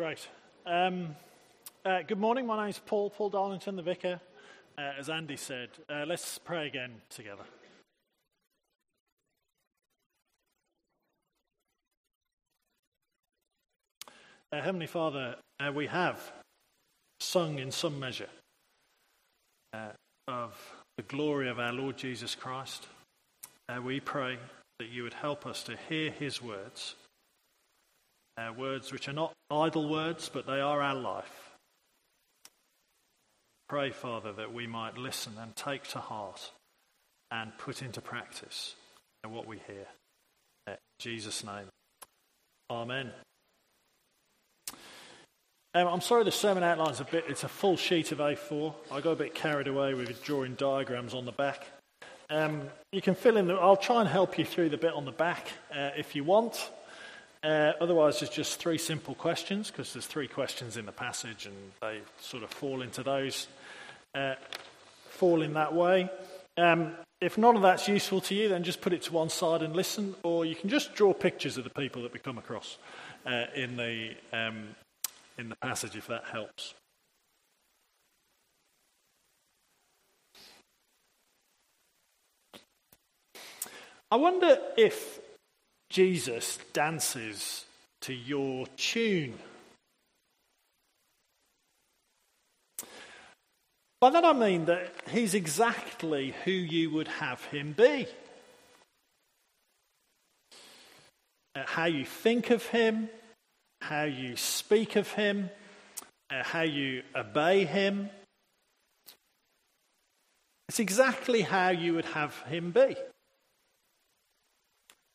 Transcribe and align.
Great. 0.00 0.28
Um, 0.64 1.14
uh, 1.84 2.00
good 2.08 2.18
morning. 2.18 2.46
My 2.46 2.58
name 2.58 2.70
is 2.70 2.78
Paul, 2.78 3.10
Paul 3.10 3.28
Darlington, 3.28 3.76
the 3.76 3.82
vicar. 3.82 4.18
Uh, 4.78 4.92
as 4.98 5.10
Andy 5.10 5.36
said, 5.36 5.68
uh, 5.90 6.06
let's 6.06 6.38
pray 6.38 6.66
again 6.66 7.02
together. 7.10 7.42
Uh, 14.50 14.62
Heavenly 14.62 14.86
Father, 14.86 15.36
uh, 15.62 15.70
we 15.70 15.86
have 15.88 16.32
sung 17.20 17.58
in 17.58 17.70
some 17.70 18.00
measure 18.00 18.30
uh, 19.74 19.90
of 20.26 20.58
the 20.96 21.02
glory 21.02 21.50
of 21.50 21.58
our 21.58 21.74
Lord 21.74 21.98
Jesus 21.98 22.34
Christ. 22.34 22.86
we 23.84 24.00
pray 24.00 24.38
that 24.78 24.88
you 24.88 25.02
would 25.02 25.12
help 25.12 25.44
us 25.44 25.62
to 25.64 25.76
hear 25.90 26.10
his 26.10 26.40
words 26.40 26.94
uh, 28.36 28.52
words 28.56 28.92
which 28.92 29.08
are 29.08 29.12
not 29.12 29.32
idle 29.50 29.88
words, 29.88 30.30
but 30.32 30.46
they 30.46 30.60
are 30.60 30.80
our 30.80 30.94
life. 30.94 31.50
Pray, 33.68 33.90
Father, 33.90 34.32
that 34.32 34.52
we 34.52 34.66
might 34.66 34.98
listen 34.98 35.34
and 35.40 35.54
take 35.54 35.84
to 35.88 35.98
heart 35.98 36.50
and 37.30 37.56
put 37.58 37.82
into 37.82 38.00
practice 38.00 38.74
what 39.28 39.46
we 39.46 39.58
hear. 39.66 39.86
In 40.66 40.74
Jesus' 40.98 41.44
name. 41.44 41.66
Amen. 42.70 43.10
Um, 45.72 45.86
I'm 45.86 46.00
sorry 46.00 46.24
the 46.24 46.32
sermon 46.32 46.64
outline's 46.64 47.00
a 47.00 47.04
bit, 47.04 47.26
it's 47.28 47.44
a 47.44 47.48
full 47.48 47.76
sheet 47.76 48.10
of 48.10 48.18
A4. 48.18 48.74
I 48.90 49.00
got 49.00 49.12
a 49.12 49.16
bit 49.16 49.34
carried 49.34 49.68
away 49.68 49.94
with 49.94 50.24
drawing 50.24 50.54
diagrams 50.54 51.14
on 51.14 51.26
the 51.26 51.32
back. 51.32 51.64
Um, 52.28 52.62
you 52.92 53.00
can 53.00 53.14
fill 53.14 53.36
in, 53.36 53.46
the, 53.46 53.54
I'll 53.54 53.76
try 53.76 54.00
and 54.00 54.08
help 54.08 54.38
you 54.38 54.44
through 54.44 54.70
the 54.70 54.76
bit 54.76 54.94
on 54.94 55.04
the 55.04 55.12
back 55.12 55.48
uh, 55.72 55.90
if 55.96 56.16
you 56.16 56.24
want. 56.24 56.70
Uh, 57.42 57.72
otherwise, 57.80 58.20
it's 58.20 58.34
just 58.34 58.60
three 58.60 58.76
simple 58.76 59.14
questions 59.14 59.70
because 59.70 59.94
there's 59.94 60.06
three 60.06 60.28
questions 60.28 60.76
in 60.76 60.84
the 60.84 60.92
passage 60.92 61.46
and 61.46 61.56
they 61.80 62.00
sort 62.20 62.42
of 62.42 62.50
fall 62.50 62.82
into 62.82 63.02
those, 63.02 63.48
uh, 64.14 64.34
fall 65.08 65.40
in 65.40 65.54
that 65.54 65.72
way. 65.74 66.10
Um, 66.58 66.92
if 67.20 67.38
none 67.38 67.56
of 67.56 67.62
that's 67.62 67.88
useful 67.88 68.20
to 68.22 68.34
you, 68.34 68.48
then 68.48 68.62
just 68.62 68.82
put 68.82 68.92
it 68.92 69.02
to 69.02 69.12
one 69.12 69.30
side 69.30 69.62
and 69.62 69.74
listen, 69.74 70.14
or 70.22 70.44
you 70.44 70.54
can 70.54 70.68
just 70.68 70.94
draw 70.94 71.14
pictures 71.14 71.56
of 71.56 71.64
the 71.64 71.70
people 71.70 72.02
that 72.02 72.12
we 72.12 72.18
come 72.18 72.36
across 72.36 72.76
uh, 73.24 73.44
in, 73.54 73.76
the, 73.76 74.14
um, 74.34 74.68
in 75.38 75.48
the 75.48 75.56
passage 75.56 75.96
if 75.96 76.06
that 76.08 76.24
helps. 76.24 76.74
I 84.10 84.16
wonder 84.16 84.58
if 84.76 85.20
Jesus 85.90 86.58
dances 86.72 87.64
to 88.02 88.14
your 88.14 88.66
tune. 88.76 89.38
By 94.00 94.10
that 94.10 94.24
I 94.24 94.32
mean 94.32 94.64
that 94.66 94.94
he's 95.10 95.34
exactly 95.34 96.34
who 96.44 96.52
you 96.52 96.90
would 96.90 97.08
have 97.08 97.44
him 97.46 97.72
be. 97.72 98.06
Uh, 101.54 101.64
how 101.66 101.84
you 101.84 102.06
think 102.06 102.50
of 102.50 102.64
him, 102.66 103.10
how 103.82 104.04
you 104.04 104.36
speak 104.36 104.96
of 104.96 105.12
him, 105.12 105.50
uh, 106.30 106.44
how 106.44 106.62
you 106.62 107.02
obey 107.14 107.64
him. 107.64 108.08
It's 110.68 110.78
exactly 110.78 111.42
how 111.42 111.70
you 111.70 111.94
would 111.94 112.04
have 112.06 112.40
him 112.42 112.70
be. 112.70 112.94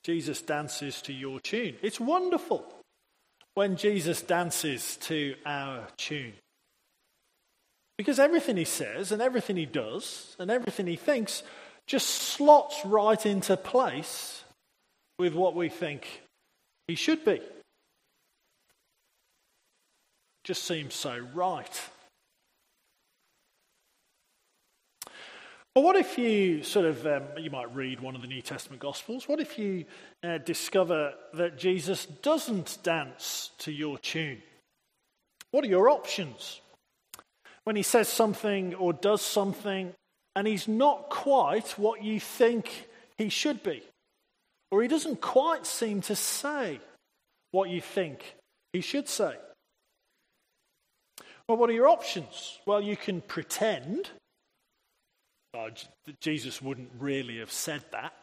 Jesus 0.06 0.40
dances 0.40 1.02
to 1.02 1.12
your 1.12 1.40
tune. 1.40 1.78
It's 1.82 2.00
wonderful 2.00 2.64
when 3.56 3.76
Jesus 3.76 4.22
dances 4.22 4.98
to 4.98 5.34
our 5.48 5.88
tune. 5.98 6.34
Because 7.98 8.20
everything 8.20 8.56
he 8.56 8.66
says 8.66 9.12
and 9.12 9.20
everything 9.20 9.56
he 9.56 9.66
does 9.66 10.36
and 10.38 10.52
everything 10.52 10.86
he 10.86 10.96
thinks 10.96 11.42
just 11.88 12.08
slots 12.08 12.86
right 12.86 13.26
into 13.26 13.58
place 13.58 14.44
with 15.18 15.34
what 15.34 15.56
we 15.56 15.70
think 15.70 16.22
he 16.88 16.94
should 16.94 17.26
be. 17.26 17.42
Just 20.44 20.66
seems 20.66 20.94
so 20.94 21.18
right. 21.34 21.82
But 25.76 25.84
what 25.84 25.98
if 25.98 26.18
you 26.18 26.64
sort 26.64 26.86
of, 26.86 27.06
um, 27.06 27.24
you 27.38 27.52
might 27.52 27.76
read 27.76 28.00
one 28.00 28.16
of 28.16 28.22
the 28.22 28.30
New 28.30 28.42
Testament 28.42 28.82
Gospels, 28.82 29.28
what 29.28 29.42
if 29.42 29.60
you 29.60 29.84
uh, 30.24 30.38
discover 30.38 31.14
that 31.34 31.58
Jesus 31.58 32.06
doesn't 32.06 32.78
dance 32.82 33.52
to 33.58 33.74
your 33.74 33.98
tune? 33.98 34.42
What 35.52 35.66
are 35.66 35.68
your 35.68 35.90
options? 35.90 36.62
When 37.66 37.76
he 37.76 37.84
says 37.84 38.08
something 38.08 38.74
or 38.76 38.94
does 38.94 39.22
something 39.22 39.92
and 40.34 40.48
he's 40.48 40.70
not 40.70 41.10
quite 41.10 41.78
what 41.78 42.02
you 42.02 42.22
think 42.22 42.88
he 43.18 43.28
should 43.28 43.62
be, 43.62 43.84
or 44.72 44.82
he 44.82 44.88
doesn't 44.88 45.20
quite 45.20 45.66
seem 45.66 46.00
to 46.04 46.16
say 46.16 46.80
what 47.52 47.70
you 47.70 47.82
think 47.82 48.36
he 48.72 48.80
should 48.80 49.10
say. 49.10 49.36
Well, 51.50 51.58
what 51.58 51.70
are 51.70 51.74
your 51.74 51.90
options? 51.90 52.60
Well, 52.66 52.82
you 52.82 52.96
can 52.96 53.20
pretend 53.20 54.10
uh, 55.56 55.70
Jesus 56.22 56.62
wouldn't 56.62 56.90
really 57.00 57.40
have 57.40 57.52
said 57.52 57.84
that. 57.92 58.14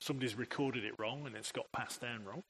Somebody's 0.00 0.36
recorded 0.36 0.84
it 0.84 0.94
wrong 0.98 1.26
and 1.26 1.34
it's 1.34 1.52
got 1.52 1.66
passed 1.72 2.00
down 2.00 2.24
wrong. 2.24 2.42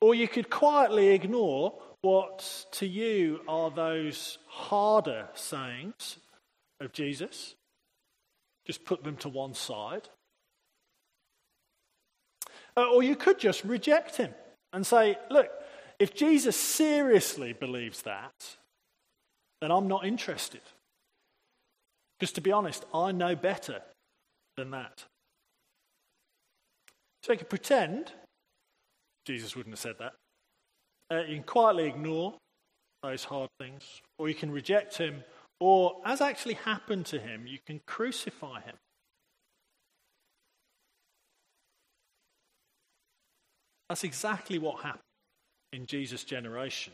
Or 0.00 0.14
you 0.14 0.28
could 0.28 0.48
quietly 0.48 1.08
ignore 1.08 1.74
what 2.02 2.66
to 2.72 2.86
you 2.86 3.40
are 3.48 3.70
those 3.70 4.38
harder 4.46 5.28
sayings 5.34 6.18
of 6.80 6.92
Jesus. 6.92 7.54
Just 8.66 8.84
put 8.84 9.02
them 9.02 9.16
to 9.16 9.28
one 9.28 9.54
side. 9.54 10.08
Uh, 12.76 12.88
or 12.92 13.02
you 13.02 13.16
could 13.16 13.40
just 13.40 13.64
reject 13.64 14.16
him 14.16 14.32
and 14.72 14.86
say, 14.86 15.18
look, 15.30 15.48
if 15.98 16.14
Jesus 16.14 16.56
seriously 16.56 17.52
believes 17.52 18.02
that, 18.02 18.56
then 19.60 19.72
I'm 19.72 19.88
not 19.88 20.06
interested. 20.06 20.60
Because 22.18 22.32
to 22.32 22.40
be 22.40 22.52
honest, 22.52 22.84
I 22.92 23.12
know 23.12 23.36
better 23.36 23.80
than 24.56 24.70
that. 24.72 25.04
So 27.22 27.32
you 27.32 27.38
can 27.38 27.46
pretend, 27.46 28.12
Jesus 29.24 29.54
wouldn't 29.54 29.74
have 29.74 29.80
said 29.80 29.96
that. 29.98 30.14
Uh, 31.10 31.22
you 31.22 31.36
can 31.36 31.44
quietly 31.44 31.86
ignore 31.86 32.34
those 33.02 33.24
hard 33.24 33.50
things, 33.60 34.00
or 34.18 34.28
you 34.28 34.34
can 34.34 34.50
reject 34.50 34.96
him, 34.98 35.22
or 35.60 36.00
as 36.04 36.20
actually 36.20 36.54
happened 36.54 37.06
to 37.06 37.18
him, 37.18 37.46
you 37.46 37.58
can 37.66 37.80
crucify 37.86 38.60
him. 38.60 38.76
That's 43.88 44.04
exactly 44.04 44.58
what 44.58 44.82
happened 44.82 45.02
in 45.72 45.86
Jesus' 45.86 46.24
generation. 46.24 46.92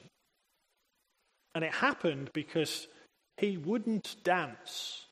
And 1.55 1.65
it 1.65 1.73
happened 1.73 2.31
because 2.33 2.89
he 3.37 3.57
wouldn't 3.57 4.17
dance 4.23 5.07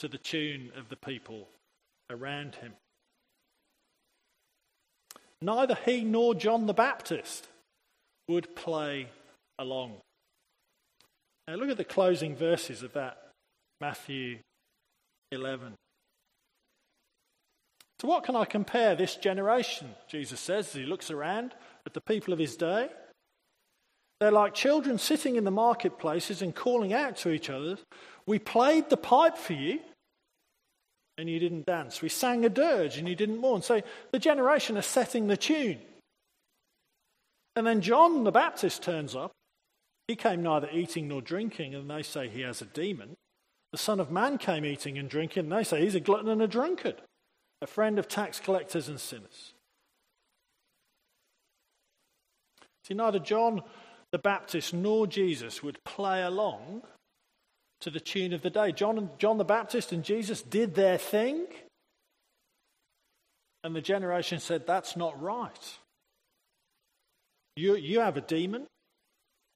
to 0.00 0.08
the 0.08 0.18
tune 0.18 0.72
of 0.76 0.88
the 0.88 0.96
people 0.96 1.46
around 2.10 2.56
him. 2.56 2.72
Neither 5.42 5.76
he 5.84 6.02
nor 6.02 6.34
John 6.34 6.66
the 6.66 6.74
Baptist 6.74 7.46
would 8.28 8.54
play 8.56 9.08
along. 9.58 9.96
Now, 11.46 11.54
look 11.54 11.70
at 11.70 11.76
the 11.76 11.84
closing 11.84 12.34
verses 12.34 12.82
of 12.82 12.92
that 12.94 13.30
Matthew 13.80 14.38
11. 15.32 15.74
To 17.98 18.06
what 18.06 18.24
can 18.24 18.36
I 18.36 18.46
compare 18.46 18.94
this 18.94 19.16
generation? 19.16 19.90
Jesus 20.08 20.40
says 20.40 20.68
as 20.68 20.72
he 20.72 20.84
looks 20.84 21.10
around 21.10 21.54
at 21.84 21.92
the 21.92 22.00
people 22.00 22.32
of 22.32 22.38
his 22.38 22.56
day. 22.56 22.88
They're 24.20 24.30
like 24.30 24.54
children 24.54 24.98
sitting 24.98 25.36
in 25.36 25.44
the 25.44 25.50
marketplaces 25.50 26.42
and 26.42 26.54
calling 26.54 26.92
out 26.92 27.16
to 27.18 27.30
each 27.30 27.50
other, 27.50 27.78
We 28.26 28.38
played 28.38 28.90
the 28.90 28.96
pipe 28.98 29.36
for 29.36 29.54
you, 29.54 29.80
and 31.20 31.28
you 31.28 31.38
didn't 31.38 31.66
dance. 31.66 32.00
We 32.00 32.08
sang 32.08 32.44
a 32.44 32.48
dirge 32.48 32.96
and 32.96 33.06
you 33.06 33.14
didn't 33.14 33.38
mourn. 33.38 33.62
So 33.62 33.82
the 34.10 34.18
generation 34.18 34.78
are 34.78 34.82
setting 34.82 35.26
the 35.26 35.36
tune. 35.36 35.78
And 37.54 37.66
then 37.66 37.82
John 37.82 38.24
the 38.24 38.32
Baptist 38.32 38.82
turns 38.82 39.14
up. 39.14 39.32
He 40.08 40.16
came 40.16 40.42
neither 40.42 40.68
eating 40.72 41.06
nor 41.06 41.20
drinking, 41.20 41.74
and 41.74 41.88
they 41.88 42.02
say 42.02 42.28
he 42.28 42.40
has 42.40 42.62
a 42.62 42.64
demon. 42.64 43.16
The 43.70 43.78
Son 43.78 44.00
of 44.00 44.10
Man 44.10 44.38
came 44.38 44.64
eating 44.64 44.98
and 44.98 45.08
drinking, 45.08 45.44
and 45.44 45.52
they 45.52 45.62
say 45.62 45.82
he's 45.82 45.94
a 45.94 46.00
glutton 46.00 46.30
and 46.30 46.42
a 46.42 46.48
drunkard, 46.48 46.96
a 47.62 47.66
friend 47.66 47.98
of 47.98 48.08
tax 48.08 48.40
collectors 48.40 48.88
and 48.88 48.98
sinners. 48.98 49.52
See, 52.84 52.94
neither 52.94 53.20
John 53.20 53.62
the 54.10 54.18
Baptist 54.18 54.74
nor 54.74 55.06
Jesus 55.06 55.62
would 55.62 55.84
play 55.84 56.22
along 56.22 56.82
to 57.80 57.90
the 57.90 58.00
tune 58.00 58.32
of 58.32 58.42
the 58.42 58.50
day. 58.50 58.72
John, 58.72 59.10
John 59.18 59.38
the 59.38 59.44
Baptist 59.44 59.92
and 59.92 60.04
Jesus 60.04 60.42
did 60.42 60.74
their 60.74 60.98
thing, 60.98 61.46
and 63.64 63.74
the 63.74 63.80
generation 63.80 64.38
said, 64.38 64.66
That's 64.66 64.96
not 64.96 65.20
right. 65.20 65.78
You, 67.56 67.76
you 67.76 68.00
have 68.00 68.16
a 68.16 68.22
demon. 68.22 68.66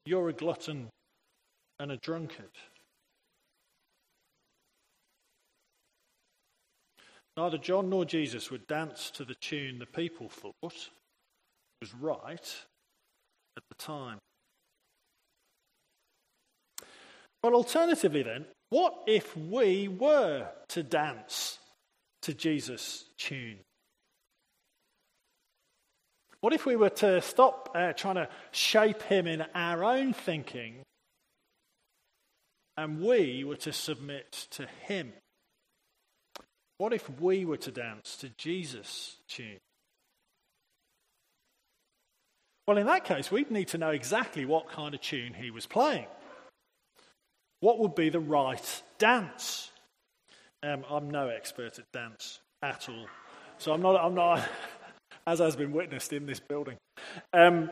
You're 0.05 0.29
a 0.29 0.33
glutton 0.33 0.89
and 1.79 1.91
a 1.91 1.97
drunkard. 1.97 2.51
Neither 7.37 7.57
John 7.57 7.89
nor 7.89 8.05
Jesus 8.05 8.49
would 8.49 8.65
dance 8.67 9.09
to 9.11 9.25
the 9.25 9.35
tune 9.35 9.79
the 9.79 9.85
people 9.85 10.29
thought 10.29 10.89
was 11.81 11.93
right 11.99 12.55
at 13.57 13.63
the 13.67 13.75
time. 13.75 14.19
But 17.45 17.53
alternatively, 17.53 18.23
then, 18.23 18.45
what 18.71 19.03
if 19.05 19.37
we 19.37 19.87
were 19.87 20.47
to 20.69 20.81
dance 20.81 21.59
to 22.23 22.33
Jesus' 22.33 23.05
tune? 23.19 23.59
What 26.39 26.53
if 26.53 26.65
we 26.65 26.75
were 26.75 26.89
to 26.89 27.21
stop 27.21 27.69
uh, 27.75 27.93
trying 27.93 28.15
to 28.15 28.29
shape 28.49 29.03
him 29.03 29.27
in 29.27 29.45
our 29.53 29.83
own 29.83 30.13
thinking 30.13 30.77
and 32.77 32.99
we 32.99 33.43
were 33.43 33.57
to 33.57 33.71
submit 33.71 34.47
to 34.49 34.65
him? 34.87 35.13
What 36.79 36.93
if 36.93 37.07
we 37.21 37.45
were 37.45 37.57
to 37.57 37.71
dance 37.71 38.15
to 38.21 38.29
Jesus' 38.39 39.17
tune? 39.27 39.59
Well, 42.67 42.79
in 42.79 42.87
that 42.87 43.05
case, 43.05 43.29
we'd 43.29 43.51
need 43.51 43.67
to 43.67 43.77
know 43.77 43.91
exactly 43.91 44.45
what 44.45 44.67
kind 44.67 44.95
of 44.95 45.01
tune 45.01 45.35
he 45.35 45.51
was 45.51 45.67
playing. 45.67 46.07
What 47.59 47.79
would 47.79 47.95
be 47.95 48.09
the 48.09 48.19
right 48.19 48.83
dance? 48.97 49.71
Um, 50.63 50.83
I'm 50.89 51.09
no 51.09 51.29
expert 51.29 51.77
at 51.79 51.91
dance 51.91 52.39
at 52.61 52.87
all. 52.89 53.07
So 53.57 53.73
I'm 53.73 53.81
not, 53.81 53.95
I'm 54.03 54.15
not 54.15 54.47
as 55.27 55.39
has 55.39 55.55
been 55.55 55.71
witnessed 55.71 56.13
in 56.13 56.25
this 56.25 56.39
building. 56.39 56.77
Um, 57.33 57.69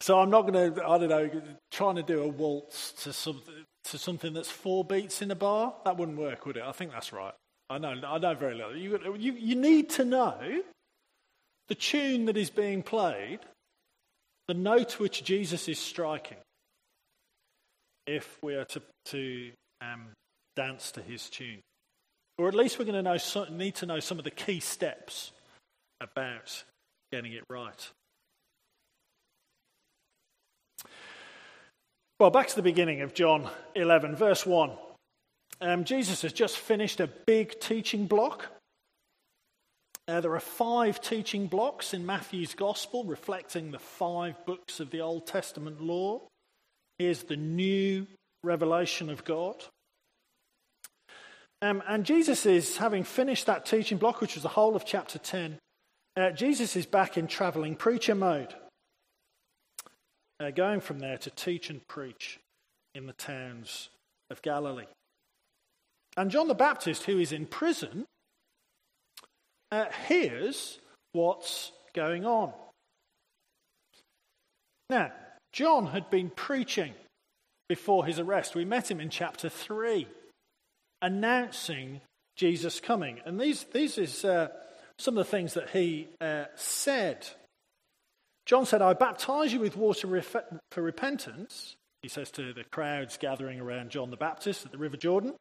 so 0.00 0.20
I'm 0.20 0.30
not 0.30 0.42
going 0.42 0.74
to, 0.74 0.86
I 0.86 0.98
don't 0.98 1.08
know, 1.08 1.30
trying 1.70 1.96
to 1.96 2.02
do 2.02 2.22
a 2.22 2.28
waltz 2.28 2.92
to, 3.04 3.12
some, 3.12 3.42
to 3.84 3.98
something 3.98 4.34
that's 4.34 4.50
four 4.50 4.84
beats 4.84 5.22
in 5.22 5.30
a 5.30 5.34
bar. 5.34 5.74
That 5.84 5.96
wouldn't 5.96 6.18
work, 6.18 6.46
would 6.46 6.56
it? 6.56 6.62
I 6.64 6.72
think 6.72 6.92
that's 6.92 7.12
right. 7.12 7.32
I 7.68 7.78
know, 7.78 7.94
I 8.06 8.18
know 8.18 8.34
very 8.34 8.54
little. 8.54 8.76
You, 8.76 9.16
you, 9.18 9.32
you 9.32 9.56
need 9.56 9.90
to 9.90 10.04
know 10.04 10.62
the 11.68 11.74
tune 11.74 12.26
that 12.26 12.36
is 12.36 12.50
being 12.50 12.82
played, 12.82 13.40
the 14.46 14.54
note 14.54 15.00
which 15.00 15.24
Jesus 15.24 15.68
is 15.68 15.78
striking, 15.78 16.38
if 18.06 18.38
we 18.42 18.54
are 18.54 18.64
to, 18.64 18.82
to 19.06 19.50
um, 19.80 20.08
dance 20.54 20.92
to 20.92 21.02
his 21.02 21.28
tune. 21.28 21.60
Or 22.38 22.48
at 22.48 22.54
least 22.54 22.78
we're 22.78 22.84
going 22.84 23.02
to 23.02 23.02
know, 23.02 23.46
need 23.50 23.74
to 23.76 23.86
know 23.86 24.00
some 24.00 24.18
of 24.18 24.24
the 24.24 24.30
key 24.30 24.60
steps 24.60 25.32
about 26.00 26.64
getting 27.10 27.32
it 27.32 27.44
right. 27.48 27.90
Well, 32.18 32.30
back 32.30 32.48
to 32.48 32.56
the 32.56 32.62
beginning 32.62 33.02
of 33.02 33.14
John 33.14 33.48
11, 33.74 34.16
verse 34.16 34.46
1. 34.46 34.70
Um, 35.60 35.84
Jesus 35.84 36.22
has 36.22 36.32
just 36.32 36.58
finished 36.58 37.00
a 37.00 37.06
big 37.06 37.60
teaching 37.60 38.06
block. 38.06 38.46
Uh, 40.08 40.20
there 40.20 40.34
are 40.34 40.40
five 40.40 41.00
teaching 41.00 41.46
blocks 41.46 41.92
in 41.92 42.06
Matthew's 42.06 42.54
Gospel 42.54 43.04
reflecting 43.04 43.70
the 43.70 43.78
five 43.78 44.44
books 44.46 44.80
of 44.80 44.90
the 44.90 45.00
Old 45.00 45.26
Testament 45.26 45.82
law. 45.82 46.22
Here's 46.98 47.24
the 47.24 47.36
new 47.36 48.06
revelation 48.42 49.10
of 49.10 49.24
God. 49.24 49.62
Um, 51.62 51.82
and 51.88 52.04
Jesus 52.04 52.46
is, 52.46 52.76
having 52.76 53.04
finished 53.04 53.46
that 53.46 53.66
teaching 53.66 53.98
block, 53.98 54.20
which 54.20 54.34
was 54.34 54.42
the 54.42 54.50
whole 54.50 54.76
of 54.76 54.84
chapter 54.84 55.18
10, 55.18 55.58
uh, 56.16 56.30
Jesus 56.30 56.76
is 56.76 56.86
back 56.86 57.18
in 57.18 57.26
traveling 57.26 57.74
preacher 57.74 58.14
mode, 58.14 58.54
uh, 60.40 60.50
going 60.50 60.80
from 60.80 60.98
there 60.98 61.18
to 61.18 61.30
teach 61.30 61.70
and 61.70 61.86
preach 61.88 62.38
in 62.94 63.06
the 63.06 63.12
towns 63.12 63.90
of 64.30 64.42
Galilee. 64.42 64.86
And 66.16 66.30
John 66.30 66.48
the 66.48 66.54
Baptist, 66.54 67.04
who 67.04 67.18
is 67.18 67.32
in 67.32 67.46
prison, 67.46 68.06
uh, 69.70 69.86
hears 70.08 70.78
what's 71.12 71.72
going 71.94 72.24
on. 72.24 72.52
Now, 74.88 75.12
John 75.56 75.86
had 75.86 76.10
been 76.10 76.28
preaching 76.28 76.92
before 77.66 78.04
his 78.04 78.18
arrest. 78.18 78.54
We 78.54 78.66
met 78.66 78.90
him 78.90 79.00
in 79.00 79.08
chapter 79.08 79.48
3, 79.48 80.06
announcing 81.00 82.02
Jesus' 82.36 82.78
coming. 82.78 83.20
And 83.24 83.40
these, 83.40 83.64
these 83.72 83.96
is 83.96 84.22
uh, 84.22 84.48
some 84.98 85.16
of 85.16 85.24
the 85.24 85.30
things 85.30 85.54
that 85.54 85.70
he 85.70 86.08
uh, 86.20 86.44
said. 86.56 87.26
John 88.44 88.66
said, 88.66 88.82
I 88.82 88.92
baptize 88.92 89.50
you 89.54 89.60
with 89.60 89.78
water 89.78 90.20
for 90.20 90.82
repentance, 90.82 91.74
he 92.02 92.10
says 92.10 92.30
to 92.32 92.52
the 92.52 92.64
crowds 92.64 93.16
gathering 93.16 93.58
around 93.58 93.88
John 93.88 94.10
the 94.10 94.18
Baptist 94.18 94.66
at 94.66 94.72
the 94.72 94.78
River 94.78 94.98
Jordan. 94.98 95.32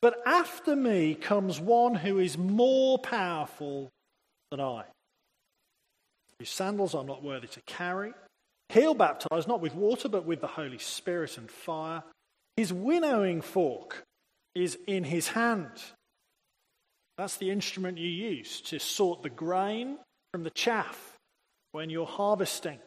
But 0.00 0.22
after 0.24 0.76
me 0.76 1.16
comes 1.16 1.58
one 1.58 1.96
who 1.96 2.20
is 2.20 2.38
more 2.38 2.96
powerful 2.96 3.90
than 4.52 4.60
I, 4.60 4.84
whose 6.38 6.50
sandals 6.50 6.94
I'm 6.94 7.08
not 7.08 7.24
worthy 7.24 7.48
to 7.48 7.60
carry. 7.66 8.12
He'll 8.70 8.94
baptize 8.94 9.48
not 9.48 9.60
with 9.60 9.74
water, 9.74 10.08
but 10.08 10.24
with 10.24 10.40
the 10.40 10.46
Holy 10.46 10.78
Spirit 10.78 11.38
and 11.38 11.50
fire. 11.50 12.04
His 12.56 12.72
winnowing 12.72 13.40
fork 13.40 14.04
is 14.54 14.78
in 14.86 15.02
his 15.02 15.28
hand. 15.28 15.70
That's 17.18 17.36
the 17.36 17.50
instrument 17.50 17.98
you 17.98 18.08
use 18.08 18.60
to 18.62 18.78
sort 18.78 19.22
the 19.22 19.30
grain 19.30 19.98
from 20.32 20.44
the 20.44 20.50
chaff 20.50 21.16
when 21.72 21.90
you're 21.90 22.06
harvesting. 22.06 22.78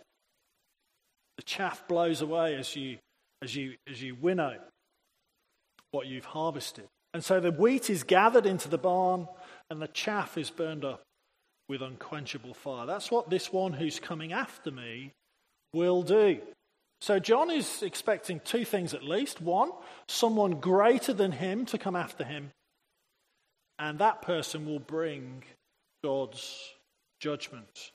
The 1.36 1.44
chaff 1.44 1.86
blows 1.90 2.22
away 2.22 2.56
as 2.56 2.74
you, 2.78 2.98
as 3.42 3.54
you, 3.54 3.76
as 3.90 4.02
you 4.02 4.16
winnow 4.16 4.56
what 5.92 6.08
you've 6.08 6.26
harvested. 6.26 6.86
And 7.14 7.24
so 7.26 7.42
the 7.42 7.52
wheat 7.52 7.90
is 7.90 8.04
gathered 8.04 8.46
into 8.46 8.70
the 8.70 8.78
barn 8.78 9.28
and 9.70 9.82
the 9.82 9.90
chaff 9.90 10.38
is 10.38 10.50
burned 10.50 10.86
up 10.86 11.04
with 11.68 11.82
unquenchable 11.82 12.54
fire. 12.54 12.86
That's 12.86 13.12
what 13.12 13.30
this 13.30 13.52
one 13.52 13.74
who's 13.74 14.00
coming 14.00 14.32
after 14.32 14.72
me 14.72 15.12
will 15.74 16.04
do. 16.04 16.40
So 17.02 17.20
John 17.20 17.52
is 17.52 17.84
expecting 17.84 18.40
two 18.40 18.64
things 18.64 18.94
at 18.94 19.04
least. 19.04 19.42
One, 19.42 19.72
someone 20.08 20.60
greater 20.60 21.14
than 21.14 21.34
him 21.34 21.66
to 21.68 21.78
come 21.78 21.96
after 21.96 22.24
him 22.24 22.52
and 23.80 24.00
that 24.00 24.22
person 24.22 24.66
will 24.66 24.80
bring 24.80 25.44
God's 26.04 26.74
judgment. 27.20 27.92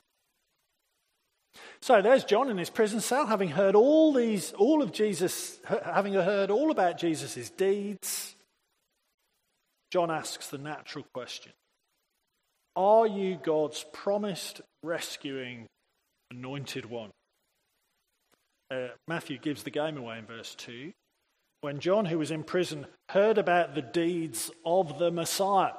So 1.81 2.03
there's 2.03 2.25
John 2.25 2.51
in 2.51 2.59
his 2.59 2.71
prison 2.71 3.01
cell, 3.01 3.27
having 3.27 3.49
heard 3.49 3.75
all 3.75 4.13
these, 4.13 4.53
all 4.53 4.83
of 4.83 4.93
Jesus, 4.93 5.59
having 5.85 6.13
heard 6.13 6.51
all 6.51 6.71
about 6.71 6.99
Jesus' 6.99 7.51
deeds. 7.51 8.35
John 9.91 10.11
asks 10.11 10.49
the 10.49 10.59
natural 10.59 11.07
question 11.15 11.53
Are 12.77 13.07
you 13.07 13.39
God's 13.43 13.85
promised 13.93 14.61
rescuing 14.83 15.67
anointed 16.31 16.87
one? 16.87 17.11
Uh, 18.71 18.89
Matthew 19.07 19.39
gives 19.39 19.63
the 19.63 19.71
game 19.71 19.97
away 19.97 20.19
in 20.19 20.27
verse 20.27 20.55
2 20.57 20.93
when 21.61 21.81
John, 21.81 22.05
who 22.05 22.19
was 22.19 22.31
in 22.31 22.45
prison, 22.45 22.87
heard 23.09 23.39
about 23.39 23.75
the 23.75 23.83
deeds 23.83 24.51
of 24.65 24.99
the 24.99 25.11
Messiah. 25.11 25.73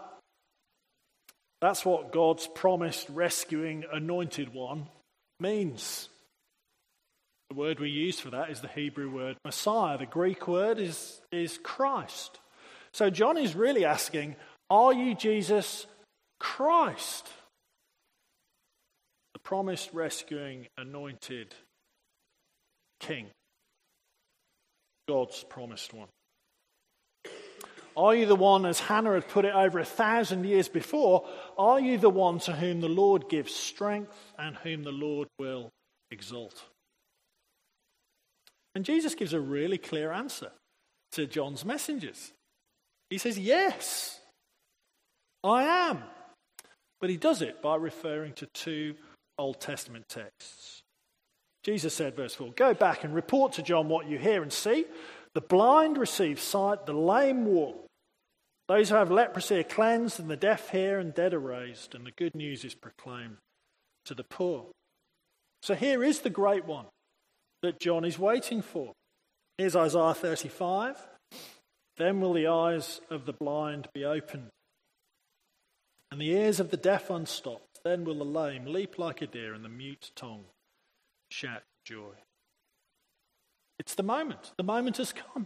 That's 1.62 1.86
what 1.86 2.12
God's 2.12 2.48
promised 2.48 3.08
rescuing 3.10 3.86
anointed 3.91 4.53
one 4.53 4.88
means. 5.39 6.10
The 7.50 7.55
word 7.55 7.79
we 7.79 7.89
use 7.89 8.19
for 8.19 8.29
that 8.31 8.50
is 8.50 8.62
the 8.62 8.67
Hebrew 8.67 9.10
word 9.10 9.38
Messiah. 9.43 9.98
The 9.98 10.05
Greek 10.05 10.48
word 10.48 10.79
is, 10.79 11.22
is 11.31 11.60
Christ. 11.63 12.39
So 12.93 13.10
John 13.10 13.38
is 13.38 13.55
really 13.55 13.86
asking, 13.86 14.36
Are 14.69 14.93
you 14.93 15.15
Jesus 15.15 15.88
Christ? 16.39 17.27
The 19.34 19.39
promised 19.39 19.91
rescuing 19.93 20.67
anointed 20.77 21.55
king. 23.00 23.27
God's 25.08 25.44
promised 25.44 25.94
one? 25.94 26.08
Are 27.98 28.15
you 28.15 28.25
the 28.25 28.36
one, 28.36 28.65
as 28.65 28.79
Hannah 28.79 29.13
had 29.13 29.27
put 29.27 29.46
it 29.46 29.53
over 29.53 29.79
a 29.79 29.86
thousand 29.86 30.46
years 30.46 30.70
before, 30.70 31.27
are 31.58 31.79
you 31.79 31.98
the 31.98 32.10
one 32.10 32.39
to 32.39 32.53
whom 32.53 32.79
the 32.79 32.88
Lord 32.88 33.27
gives 33.27 33.53
strength 33.53 34.15
and 34.38 34.56
whom 34.58 34.84
the 34.84 34.91
Lord 34.91 35.27
will 35.38 35.70
exalt? 36.12 36.63
And 38.75 38.86
Jesus 38.86 39.15
gives 39.15 39.34
a 39.34 39.39
really 39.39 39.77
clear 39.77 40.12
answer 40.12 40.51
to 41.13 41.25
John's 41.25 41.65
messengers. 41.65 42.32
He 43.10 43.18
says, 43.18 43.38
Yes, 43.38 44.20
I 45.44 45.63
am. 45.63 46.03
But 47.01 47.10
he 47.10 47.18
does 47.18 47.41
it 47.41 47.62
by 47.62 47.75
referring 47.75 48.34
to 48.34 48.46
two 48.53 48.96
Old 49.38 49.60
Testament 49.60 50.06
texts. 50.10 50.84
Jesus 51.63 51.94
said, 51.94 52.16
verse 52.16 52.36
4 52.36 52.51
Go 52.56 52.74
back 52.74 53.04
and 53.04 53.13
report 53.13 53.54
to 53.54 53.63
John 53.63 53.89
what 53.89 54.08
you 54.08 54.18
hear 54.18 54.42
and 54.42 54.51
see. 54.51 54.86
The 55.34 55.42
blind 55.42 55.98
receive 55.98 56.39
sight, 56.39 56.86
the 56.86 56.94
lame 56.94 57.46
walk. 57.46 57.86
Those 58.68 58.89
who 58.89 58.96
have 58.96 59.12
leprosy 59.12 59.60
are 59.60 59.63
cleansed, 59.63 60.20
and 60.20 60.30
the 60.30 60.38
deaf 60.38 60.70
hear, 60.70 61.00
and 61.00 61.13
dead 61.13 61.34
are 61.34 61.39
raised, 61.39 61.96
and 61.96 62.06
the 62.06 62.12
good 62.12 62.36
news 62.36 62.63
is 62.63 62.75
proclaimed 62.75 63.38
to 64.06 64.13
the 64.13 64.24
poor. 64.24 64.68
So 65.62 65.75
here 65.75 66.04
is 66.04 66.20
the 66.20 66.30
great 66.30 66.66
one 66.66 66.86
that 67.62 67.80
John 67.80 68.06
is 68.06 68.18
waiting 68.18 68.62
for. 68.62 68.94
Here's 69.58 69.75
Isaiah 69.75 70.13
35. 70.13 70.98
Then 71.98 72.22
will 72.22 72.34
the 72.34 72.48
eyes 72.48 73.01
of 73.10 73.25
the 73.25 73.34
blind 73.34 73.88
be 73.94 74.06
opened, 74.06 74.50
and 76.12 76.22
the 76.22 76.30
ears 76.30 76.60
of 76.60 76.72
the 76.72 76.78
deaf 76.78 77.10
unstopped. 77.10 77.82
Then 77.84 78.06
will 78.06 78.20
the 78.20 78.24
lame 78.24 78.66
leap 78.66 78.98
like 78.98 79.22
a 79.22 79.28
deer, 79.28 79.54
and 79.54 79.66
the 79.66 79.70
mute 79.70 80.12
tongue 80.16 80.46
shout 81.29 81.63
joy. 81.86 82.13
It's 83.79 83.95
the 83.95 84.03
moment. 84.03 84.51
The 84.57 84.63
moment 84.63 84.98
has 84.98 85.13
come 85.13 85.45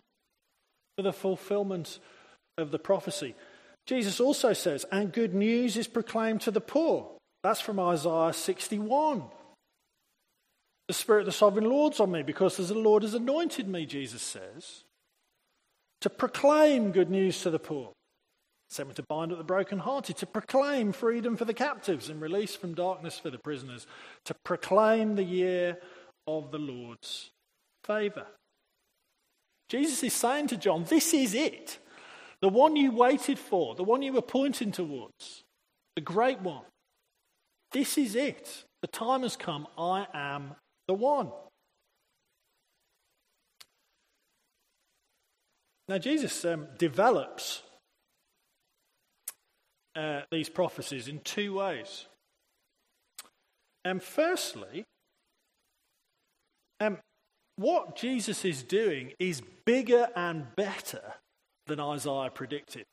for 0.98 1.04
the 1.04 1.14
fulfillment 1.14 2.00
of 2.58 2.72
the 2.72 2.80
prophecy. 2.80 3.36
Jesus 3.86 4.20
also 4.20 4.54
says, 4.54 4.86
and 4.92 5.12
good 5.12 5.34
news 5.34 5.78
is 5.78 5.88
proclaimed 5.88 6.42
to 6.42 6.52
the 6.52 6.62
poor. 6.62 7.10
That's 7.44 7.60
from 7.60 7.80
Isaiah 7.80 8.34
61. 8.34 9.24
The 10.88 10.94
Spirit 10.94 11.22
of 11.22 11.26
the 11.28 11.32
Sovereign 11.32 11.70
Lord's 11.70 12.00
on 12.00 12.12
me 12.12 12.24
because 12.24 12.58
the 12.58 12.74
Lord 12.74 13.04
has 13.04 13.14
anointed 13.14 13.68
me, 13.68 13.86
Jesus 13.86 14.22
says, 14.22 14.84
to 16.02 16.10
proclaim 16.10 16.92
good 16.92 17.10
news 17.10 17.42
to 17.42 17.50
the 17.50 17.60
poor. 17.60 17.92
Sent 18.74 18.90
me 18.90 18.96
to 18.96 19.04
bind 19.04 19.32
up 19.32 19.38
the 19.38 19.44
brokenhearted, 19.44 20.18
to 20.18 20.26
proclaim 20.26 20.94
freedom 20.94 21.38
for 21.38 21.46
the 21.46 21.54
captives 21.54 22.10
and 22.10 22.20
release 22.20 22.56
from 22.56 22.74
darkness 22.74 23.20
for 23.20 23.30
the 23.30 23.38
prisoners, 23.38 23.86
to 24.26 24.34
proclaim 24.44 25.16
the 25.16 25.24
year 25.24 25.78
of 26.26 26.50
the 26.50 26.58
Lord's 26.58 27.30
favour. 27.84 28.26
Jesus 29.70 30.02
is 30.02 30.14
saying 30.14 30.48
to 30.48 30.58
John, 30.58 30.86
This 30.86 31.14
is 31.14 31.36
it. 31.36 31.78
The 32.42 32.50
one 32.50 32.76
you 32.76 32.92
waited 32.92 33.38
for, 33.38 33.76
the 33.76 33.84
one 33.84 34.02
you 34.02 34.12
were 34.12 34.24
pointing 34.24 34.72
towards, 34.72 35.44
the 35.96 36.02
great 36.02 36.42
one. 36.42 36.66
This 37.74 37.96
is 38.00 38.16
it. 38.16 38.64
The 38.82 38.88
time 38.88 39.22
has 39.22 39.36
come. 39.36 39.68
I 39.78 40.08
am 40.16 40.56
the 40.88 40.96
one. 40.96 41.30
Now, 45.88 46.00
Jesus 46.00 46.44
um, 46.44 46.70
develops 46.80 47.62
uh, 49.96 50.22
these 50.32 50.50
prophecies 50.50 51.08
in 51.08 51.20
two 51.20 51.56
ways. 51.56 52.08
And 53.86 53.94
um, 53.94 54.00
firstly, 54.00 54.86
um, 56.80 56.98
what 57.58 57.96
Jesus 57.96 58.46
is 58.46 58.64
doing 58.64 59.14
is 59.20 59.42
bigger 59.66 60.08
and 60.16 60.56
better 60.56 61.16
than 61.68 61.80
Isaiah 61.80 62.32
predicted. 62.34 62.86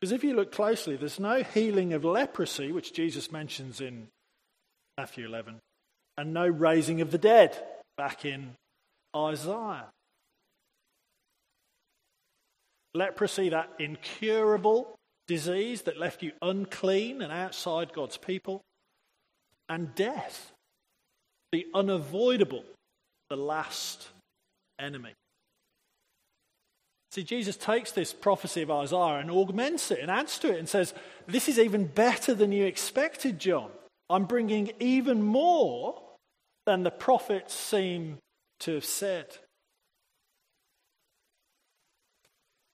Because 0.00 0.12
if 0.12 0.24
you 0.24 0.34
look 0.34 0.52
closely, 0.52 0.96
there's 0.96 1.20
no 1.20 1.42
healing 1.42 1.92
of 1.92 2.04
leprosy, 2.04 2.72
which 2.72 2.94
Jesus 2.94 3.30
mentions 3.30 3.80
in 3.80 4.08
Matthew 4.96 5.26
11, 5.26 5.60
and 6.16 6.32
no 6.32 6.46
raising 6.46 7.00
of 7.00 7.10
the 7.10 7.18
dead 7.18 7.56
back 7.96 8.24
in 8.24 8.54
Isaiah. 9.14 9.90
Leprosy, 12.94 13.50
that 13.50 13.70
incurable 13.78 14.96
disease 15.30 15.82
that 15.82 15.96
left 15.96 16.24
you 16.24 16.32
unclean 16.42 17.22
and 17.22 17.32
outside 17.32 17.92
God's 17.92 18.16
people, 18.16 18.62
and 19.68 19.94
death, 19.94 20.50
the 21.52 21.68
unavoidable, 21.72 22.64
the 23.28 23.36
last 23.36 24.08
enemy. 24.80 25.12
See, 27.12 27.22
Jesus 27.22 27.56
takes 27.56 27.92
this 27.92 28.12
prophecy 28.12 28.62
of 28.62 28.72
Isaiah 28.72 29.20
and 29.20 29.30
augments 29.30 29.92
it 29.92 30.00
and 30.00 30.10
adds 30.10 30.36
to 30.40 30.52
it 30.52 30.58
and 30.58 30.68
says, 30.68 30.94
This 31.28 31.48
is 31.48 31.60
even 31.60 31.84
better 31.84 32.34
than 32.34 32.50
you 32.50 32.64
expected, 32.64 33.38
John. 33.38 33.70
I'm 34.08 34.24
bringing 34.24 34.72
even 34.80 35.22
more 35.22 36.02
than 36.66 36.82
the 36.82 36.90
prophets 36.90 37.54
seem 37.54 38.18
to 38.60 38.74
have 38.74 38.84
said. 38.84 39.26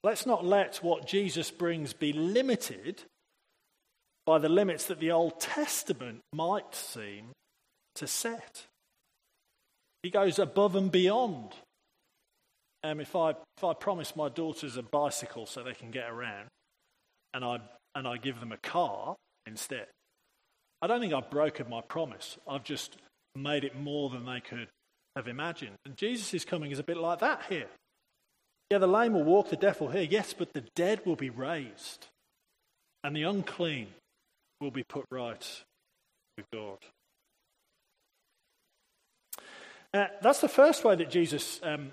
Let's 0.06 0.25
not 0.25 0.44
let 0.44 0.76
what 0.84 1.04
Jesus 1.04 1.50
brings 1.50 1.92
be 1.92 2.12
limited 2.12 3.02
by 4.25 4.38
the 4.38 4.48
limits 4.48 4.84
that 4.84 5.00
the 5.00 5.10
Old 5.10 5.40
Testament 5.40 6.20
might 6.32 6.76
seem 6.76 7.32
to 7.96 8.06
set. 8.06 8.66
He 10.04 10.10
goes 10.10 10.38
above 10.38 10.76
and 10.76 10.92
beyond 10.92 11.54
um, 12.84 13.00
if, 13.00 13.16
I, 13.16 13.30
if 13.30 13.64
I 13.64 13.75
promise 13.75 14.14
my 14.14 14.28
daughters 14.28 14.76
a 14.76 14.82
bicycle 14.84 15.44
so 15.44 15.64
they 15.64 15.75
can 15.75 15.90
get 15.90 16.08
around 16.08 16.46
and 17.34 17.44
I, 17.44 17.58
and 17.96 18.06
I 18.06 18.16
give 18.16 18.38
them 18.38 18.52
a 18.52 18.58
car 18.58 19.16
instead, 19.44 19.88
I 20.82 20.86
don't 20.86 21.00
think 21.00 21.14
I've 21.14 21.32
broken 21.32 21.68
my 21.68 21.80
promise. 21.80 22.38
I've 22.48 22.62
just 22.62 22.96
made 23.34 23.64
it 23.64 23.76
more 23.76 24.08
than 24.10 24.25
they 24.25 24.38
could 24.38 24.68
have 25.16 25.26
imagined. 25.26 25.75
And 25.84 25.96
Jesus 25.96 26.32
is 26.32 26.44
coming 26.44 26.70
as 26.70 26.78
a 26.78 26.84
bit 26.84 26.96
like 26.96 27.18
that 27.18 27.42
here. 27.48 27.66
Yeah, 28.70 28.78
the 28.78 28.87
lame 28.88 29.12
will 29.12 29.25
walk, 29.25 29.50
the 29.50 29.56
deaf 29.56 29.80
will 29.80 29.90
hear, 29.90 30.02
yes, 30.02 30.35
but 30.37 30.52
the 30.52 30.64
dead 30.75 31.02
will 31.06 31.16
be 31.16 31.30
raised, 31.30 32.06
and 33.04 33.14
the 33.14 33.23
unclean 33.23 33.88
will 34.61 34.73
be 34.73 34.82
put 34.82 35.04
right 35.11 35.62
with 36.37 36.46
God. 36.52 36.78
Uh, 39.94 40.06
that's 40.20 40.40
the 40.40 40.49
first 40.49 40.85
way 40.85 40.96
that 40.96 41.11
Jesus 41.11 41.61
um, 41.62 41.92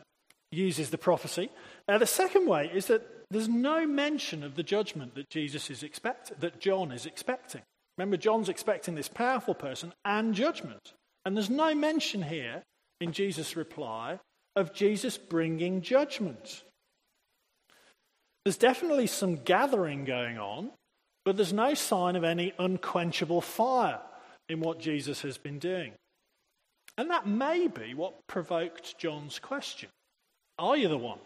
uses 0.52 0.90
the 0.90 0.98
prophecy. 0.98 1.50
Uh, 1.88 1.98
the 1.98 2.08
second 2.08 2.48
way 2.48 2.70
is 2.74 2.88
that 2.88 3.08
there's 3.30 3.50
no 3.50 3.86
mention 3.86 4.44
of 4.44 4.56
the 4.56 4.64
judgment 4.64 5.16
that 5.16 5.30
Jesus 5.30 5.70
is 5.70 5.84
expecting, 5.84 6.38
that 6.40 6.60
John 6.60 6.92
is 6.92 7.06
expecting. 7.06 7.62
Remember, 7.98 8.18
John's 8.18 8.50
expecting 8.50 8.96
this 8.96 9.08
powerful 9.08 9.54
person 9.54 9.94
and 10.04 10.34
judgment. 10.34 10.94
And 11.26 11.36
there's 11.36 11.50
no 11.50 11.74
mention 11.76 12.24
here 12.24 12.64
in 13.00 13.12
Jesus' 13.12 13.56
reply 13.56 14.20
of 14.56 14.74
Jesus 14.74 15.18
bringing 15.18 15.82
judgment. 15.82 16.64
There's 18.46 18.58
definitely 18.58 19.08
some 19.08 19.38
gathering 19.38 20.06
going 20.06 20.38
on, 20.38 20.72
but 21.26 21.38
there's 21.38 21.54
no 21.54 21.74
sign 21.74 22.16
of 22.16 22.24
any 22.24 22.54
unquenchable 22.60 23.42
fire 23.42 24.00
in 24.50 24.60
what 24.60 24.80
Jesus 24.80 25.22
has 25.22 25.38
been 25.38 25.60
doing. 25.60 25.94
And 26.98 27.10
that 27.10 27.26
may 27.26 27.68
be 27.68 27.94
what 27.94 28.28
provoked 28.28 28.98
John's 28.98 29.40
question. 29.40 29.90
Are 30.60 30.78
you 30.78 30.88
the 30.90 30.98
one 30.98 31.20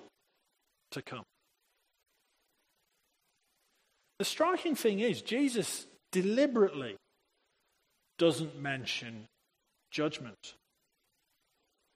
to 0.91 1.01
come? 1.01 1.23
The 4.19 4.25
striking 4.25 4.75
thing 4.75 4.99
is, 4.99 5.21
Jesus 5.21 5.85
deliberately 6.11 6.95
doesn't 8.17 8.59
mention 8.59 9.25
judgment. 9.91 10.55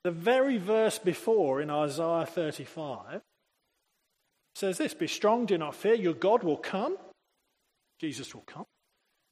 The 0.04 0.10
very 0.10 0.58
verse 0.58 0.98
before 0.98 1.60
in 1.60 1.70
Isaiah 1.70 2.26
35 2.26 3.20
says 4.54 4.78
this 4.78 4.94
Be 4.94 5.06
strong, 5.06 5.46
do 5.46 5.58
not 5.58 5.74
fear, 5.74 5.94
your 5.94 6.14
God 6.14 6.42
will 6.42 6.56
come. 6.56 6.96
Jesus 8.00 8.34
will 8.34 8.44
come. 8.46 8.66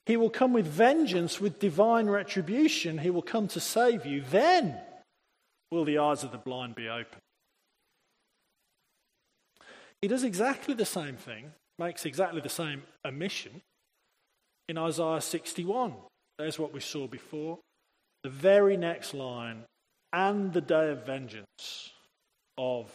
He 0.06 0.16
will 0.16 0.30
come 0.30 0.52
with 0.52 0.66
vengeance, 0.66 1.40
with 1.40 1.58
divine 1.58 2.08
retribution. 2.08 2.98
He 2.98 3.10
will 3.10 3.22
come 3.22 3.48
to 3.48 3.60
save 3.60 4.06
you. 4.06 4.22
Then 4.22 4.78
will 5.70 5.84
the 5.84 5.98
eyes 5.98 6.24
of 6.24 6.32
the 6.32 6.38
blind 6.38 6.74
be 6.74 6.88
opened 6.88 7.22
he 10.02 10.08
does 10.08 10.24
exactly 10.24 10.74
the 10.74 10.86
same 10.86 11.16
thing, 11.16 11.52
makes 11.78 12.06
exactly 12.06 12.40
the 12.40 12.48
same 12.48 12.82
omission 13.04 13.60
in 14.68 14.78
Isaiah 14.78 15.20
61. 15.20 15.94
There's 16.38 16.58
what 16.58 16.72
we 16.72 16.80
saw 16.80 17.06
before. 17.06 17.58
The 18.22 18.30
very 18.30 18.76
next 18.76 19.12
line, 19.12 19.64
and 20.12 20.52
the 20.52 20.60
day 20.60 20.90
of 20.90 21.06
vengeance 21.06 21.90
of 22.58 22.90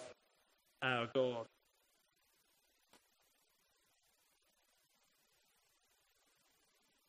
our 0.81 1.07
God. 1.13 1.45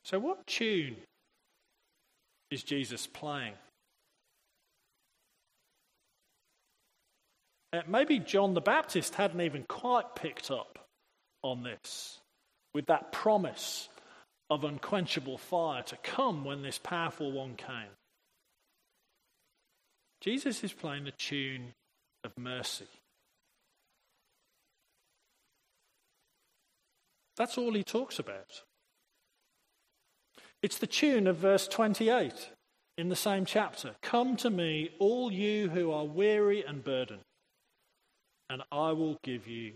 So, 0.04 0.20
what 0.20 0.46
tune 0.46 0.96
is 2.50 2.62
Jesus 2.62 3.06
playing? 3.08 3.54
Uh, 7.72 7.82
maybe 7.88 8.20
John 8.20 8.54
the 8.54 8.60
Baptist 8.60 9.16
hadn't 9.16 9.40
even 9.40 9.64
quite 9.64 10.14
picked 10.14 10.50
up 10.50 10.78
on 11.42 11.64
this 11.64 12.20
with 12.72 12.86
that 12.86 13.10
promise 13.10 13.88
of 14.48 14.62
unquenchable 14.62 15.38
fire 15.38 15.82
to 15.82 15.96
come 15.96 16.44
when 16.44 16.62
this 16.62 16.78
powerful 16.78 17.32
one 17.32 17.56
came. 17.56 17.90
Jesus 20.20 20.64
is 20.64 20.72
playing 20.72 21.04
the 21.04 21.12
tune 21.12 21.74
of 22.24 22.32
mercy. 22.38 22.86
That's 27.36 27.58
all 27.58 27.74
he 27.74 27.84
talks 27.84 28.18
about. 28.18 28.62
It's 30.62 30.78
the 30.78 30.86
tune 30.86 31.26
of 31.26 31.36
verse 31.36 31.68
28 31.68 32.50
in 32.96 33.08
the 33.08 33.16
same 33.16 33.44
chapter. 33.44 33.94
Come 34.02 34.36
to 34.38 34.50
me, 34.50 34.90
all 34.98 35.30
you 35.30 35.68
who 35.68 35.92
are 35.92 36.04
weary 36.04 36.64
and 36.64 36.82
burdened, 36.82 37.20
and 38.48 38.62
I 38.72 38.92
will 38.92 39.18
give 39.22 39.46
you 39.46 39.74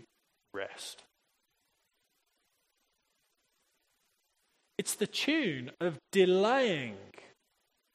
rest. 0.53 1.03
It's 4.77 4.95
the 4.95 5.07
tune 5.07 5.71
of 5.79 5.99
delaying 6.11 6.97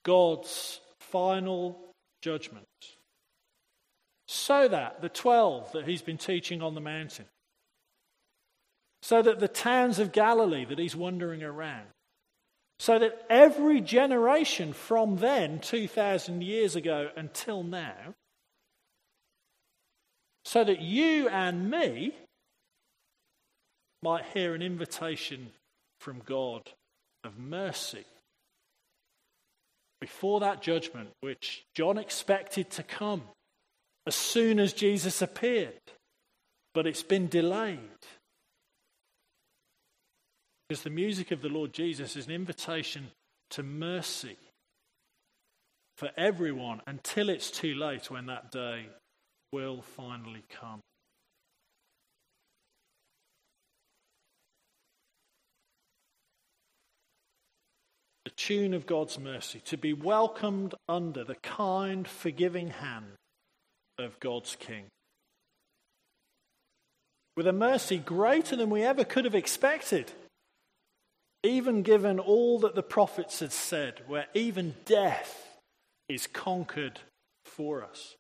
God's 0.05 0.81
final 1.01 1.81
judgment. 2.23 2.67
So 4.27 4.69
that 4.69 5.01
the 5.01 5.09
12 5.09 5.73
that 5.73 5.87
he's 5.87 6.03
been 6.03 6.19
teaching 6.19 6.63
on 6.63 6.75
the 6.75 6.81
mountain, 6.81 7.27
so 9.03 9.23
that 9.23 9.39
the 9.39 9.49
towns 9.49 9.99
of 9.99 10.13
Galilee 10.13 10.65
that 10.65 10.79
he's 10.79 10.97
wandering 10.97 11.43
around, 11.43 11.87
so 12.79 12.99
that 12.99 13.25
every 13.31 13.81
generation 13.81 14.73
from 14.73 15.19
then, 15.19 15.61
2,000 15.61 16.43
years 16.43 16.75
ago 16.75 17.11
until 17.17 17.63
now, 17.63 18.15
so 20.45 20.65
that 20.65 20.81
you 20.81 21.29
and 21.29 21.71
me 21.71 22.15
might 24.03 24.25
hear 24.35 24.55
an 24.55 24.63
invitation 24.63 25.53
from 26.01 26.21
God 26.25 26.71
of 27.25 27.39
mercy 27.39 28.05
before 30.07 30.39
that 30.39 30.63
judgment, 30.63 31.09
which 31.21 31.65
John 31.75 31.99
expected 31.99 32.71
to 32.71 32.85
come 32.85 33.23
as 34.07 34.15
soon 34.15 34.61
as 34.61 34.73
Jesus 34.73 35.21
appeared, 35.21 35.83
but 36.75 36.87
it's 36.87 37.03
been 37.03 37.27
delayed. 37.27 37.81
Because 40.69 40.85
the 40.85 40.91
music 40.91 41.33
of 41.33 41.43
the 41.43 41.49
Lord 41.49 41.73
Jesus 41.73 42.15
is 42.15 42.27
an 42.27 42.33
invitation 42.33 43.09
to 43.51 43.65
mercy 43.65 44.37
for 45.97 46.11
everyone 46.17 46.83
until 46.87 47.29
it's 47.29 47.51
too 47.51 47.75
late 47.75 48.09
when 48.09 48.27
that 48.27 48.53
day 48.53 48.87
will 49.53 49.83
finally 49.83 50.45
come. 50.49 50.83
Tune 58.37 58.75
of 58.75 58.87
God's 58.87 59.19
mercy, 59.19 59.61
to 59.67 59.77
be 59.77 59.93
welcomed 59.93 60.75
under 60.89 61.25
the 61.25 61.37
kind, 61.37 62.07
forgiving 62.07 62.71
hand 62.71 63.17
of 63.99 64.19
God's 64.21 64.57
King. 64.57 64.85
With 67.37 67.47
a 67.47 67.53
mercy 67.53 67.99
greater 67.99 68.57
than 68.57 68.71
we 68.71 68.83
ever 68.83 69.05
could 69.05 69.25
have 69.25 69.35
expected 69.35 70.13
even 71.47 71.83
given 71.83 72.19
all 72.19 72.59
that 72.61 72.75
the 72.75 72.83
prophets 72.83 73.41
had 73.41 73.53
said, 73.53 74.03
where 74.07 74.27
even 74.35 74.75
death 74.85 75.59
is 76.09 76.27
conquered 76.27 77.01
for 77.45 77.85
us. 77.85 78.17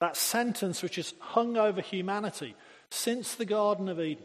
That 0.00 0.16
sentence 0.16 0.82
which 0.82 0.96
has 0.96 1.14
hung 1.20 1.56
over 1.56 1.80
humanity 1.80 2.54
since 2.90 3.34
the 3.34 3.44
Garden 3.44 3.88
of 3.88 4.00
Eden. 4.00 4.24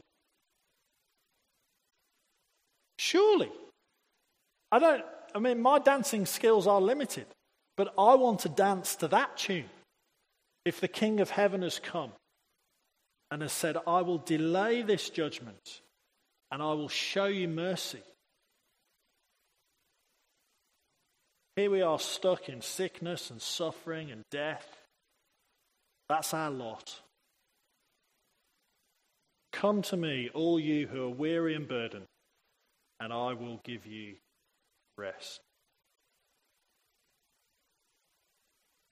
Surely, 2.98 3.52
I 4.72 4.80
don't, 4.80 5.04
I 5.34 5.40
mean, 5.40 5.62
my 5.62 5.80
dancing 5.80 6.26
skills 6.26 6.68
are 6.68 6.82
limited, 6.82 7.26
but 7.78 7.94
I 7.98 8.16
want 8.16 8.42
to 8.42 8.50
dance 8.50 8.96
to 8.98 9.08
that 9.10 9.38
tune. 9.38 9.70
If 10.64 10.82
the 10.82 10.88
King 10.88 11.20
of 11.20 11.30
Heaven 11.30 11.62
has 11.62 11.80
come 11.80 12.12
and 13.30 13.42
has 13.42 13.52
said, 13.52 13.78
I 13.86 14.02
will 14.02 14.18
delay 14.18 14.82
this 14.82 15.10
judgment 15.10 15.82
and 16.52 16.62
I 16.62 16.74
will 16.74 16.90
show 16.90 17.26
you 17.26 17.48
mercy. 17.48 18.02
Here 21.56 21.70
we 21.70 21.82
are 21.82 22.00
stuck 22.00 22.50
in 22.50 22.62
sickness 22.62 23.30
and 23.30 23.42
suffering 23.42 24.12
and 24.12 24.24
death. 24.30 24.68
That's 26.10 26.34
our 26.34 26.52
lot. 26.52 27.00
Come 29.54 29.82
to 29.84 29.98
me, 29.98 30.30
all 30.34 30.60
you 30.60 30.88
who 30.88 31.04
are 31.06 31.10
weary 31.10 31.56
and 31.56 31.68
burdened, 31.68 32.06
and 33.00 33.12
I 33.12 33.34
will 33.34 33.60
give 33.64 33.86
you 33.86 34.16
rest. 34.98 35.42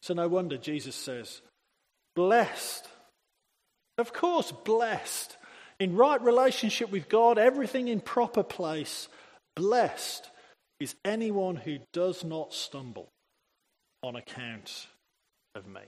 So, 0.01 0.13
no 0.13 0.27
wonder 0.27 0.57
Jesus 0.57 0.95
says, 0.95 1.41
Blessed, 2.15 2.87
of 3.97 4.13
course, 4.13 4.51
blessed 4.51 5.37
in 5.79 5.95
right 5.95 6.21
relationship 6.21 6.91
with 6.91 7.09
God, 7.09 7.37
everything 7.37 7.87
in 7.87 8.01
proper 8.01 8.43
place. 8.43 9.07
Blessed 9.55 10.29
is 10.79 10.95
anyone 11.05 11.55
who 11.55 11.77
does 11.93 12.23
not 12.23 12.53
stumble 12.53 13.09
on 14.01 14.15
account 14.15 14.87
of 15.55 15.65
me. 15.67 15.81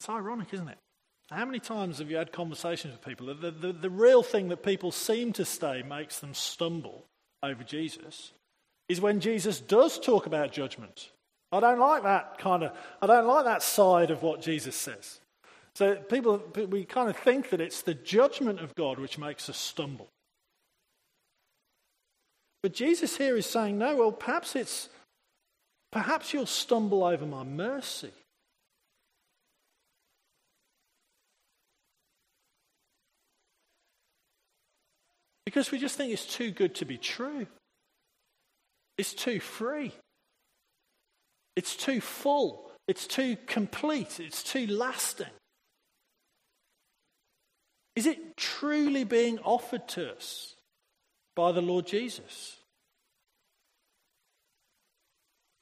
It's 0.00 0.08
ironic, 0.08 0.54
isn't 0.54 0.68
it? 0.68 0.78
How 1.30 1.44
many 1.44 1.58
times 1.58 1.98
have 1.98 2.10
you 2.10 2.16
had 2.16 2.32
conversations 2.32 2.94
with 2.94 3.04
people? 3.04 3.26
The, 3.34 3.50
the, 3.50 3.72
the 3.72 3.90
real 3.90 4.22
thing 4.22 4.48
that 4.48 4.62
people 4.62 4.90
seem 4.90 5.32
to 5.34 5.44
say 5.44 5.82
makes 5.82 6.20
them 6.20 6.32
stumble 6.32 7.04
over 7.42 7.62
Jesus 7.62 8.32
is 8.88 9.00
when 9.00 9.20
Jesus 9.20 9.60
does 9.60 9.98
talk 9.98 10.24
about 10.24 10.52
judgment. 10.52 11.10
I 11.52 11.60
don't 11.60 11.78
like 11.78 12.02
that 12.02 12.38
kind 12.38 12.62
of, 12.62 12.72
I 13.02 13.06
don't 13.06 13.26
like 13.26 13.44
that 13.44 13.62
side 13.62 14.10
of 14.10 14.22
what 14.22 14.40
Jesus 14.40 14.74
says. 14.74 15.20
So 15.74 15.96
people, 15.96 16.42
we 16.68 16.84
kind 16.84 17.10
of 17.10 17.16
think 17.16 17.50
that 17.50 17.60
it's 17.60 17.82
the 17.82 17.94
judgment 17.94 18.60
of 18.60 18.74
God 18.74 18.98
which 18.98 19.18
makes 19.18 19.48
us 19.50 19.58
stumble. 19.58 20.08
But 22.62 22.72
Jesus 22.72 23.16
here 23.16 23.36
is 23.36 23.46
saying, 23.46 23.78
no, 23.78 23.96
well, 23.96 24.12
perhaps 24.12 24.56
it's, 24.56 24.88
perhaps 25.92 26.32
you'll 26.32 26.46
stumble 26.46 27.04
over 27.04 27.26
my 27.26 27.44
mercy. 27.44 28.12
Because 35.48 35.70
we 35.70 35.78
just 35.78 35.96
think 35.96 36.12
it's 36.12 36.26
too 36.26 36.50
good 36.50 36.74
to 36.74 36.84
be 36.84 36.98
true. 36.98 37.46
It's 38.98 39.14
too 39.14 39.40
free. 39.40 39.94
It's 41.56 41.74
too 41.74 42.02
full. 42.02 42.70
It's 42.86 43.06
too 43.06 43.38
complete. 43.46 44.20
It's 44.20 44.42
too 44.42 44.66
lasting. 44.66 45.32
Is 47.96 48.04
it 48.04 48.36
truly 48.36 49.04
being 49.04 49.38
offered 49.38 49.88
to 49.88 50.10
us 50.10 50.54
by 51.34 51.52
the 51.52 51.62
Lord 51.62 51.86
Jesus? 51.86 52.58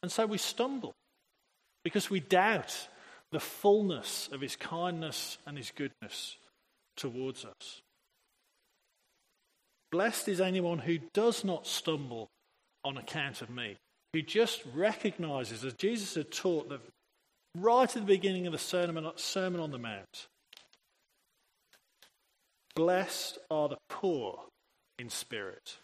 And 0.03 0.11
so 0.11 0.27
we 0.27 0.39
stumble 0.39 0.95
because 1.85 2.11
we 2.11 2.19
doubt 2.19 2.89
the 3.31 3.39
fullness 3.39 4.29
of 4.33 4.41
his 4.41 4.57
kindness 4.57 5.39
and 5.47 5.57
his 5.57 5.71
goodness 5.71 6.39
towards 6.97 7.45
us. 7.45 7.83
Blessed 9.97 10.29
is 10.29 10.43
anyone 10.43 10.81
who 10.81 10.99
does 11.15 11.43
not 11.43 11.67
stumble 11.67 12.29
on 12.85 12.99
account 12.99 13.41
of 13.41 13.49
me, 13.49 13.79
who 14.13 14.21
just 14.21 14.63
recognizes, 14.75 15.65
as 15.65 15.73
Jesus 15.73 16.17
had 16.17 16.31
taught 16.31 16.69
that 16.69 16.83
right 17.55 17.89
at 17.89 18.03
the 18.03 18.07
beginning 18.07 18.47
of 18.47 18.53
the 18.53 18.59
Sermon, 18.59 19.11
Sermon 19.17 19.59
on 19.59 19.71
the 19.71 19.79
Mount, 19.79 20.27
Blessed 22.75 23.39
are 23.51 23.71
the 23.71 23.79
poor 23.89 24.41
in 24.99 25.09
spirit, 25.09 25.79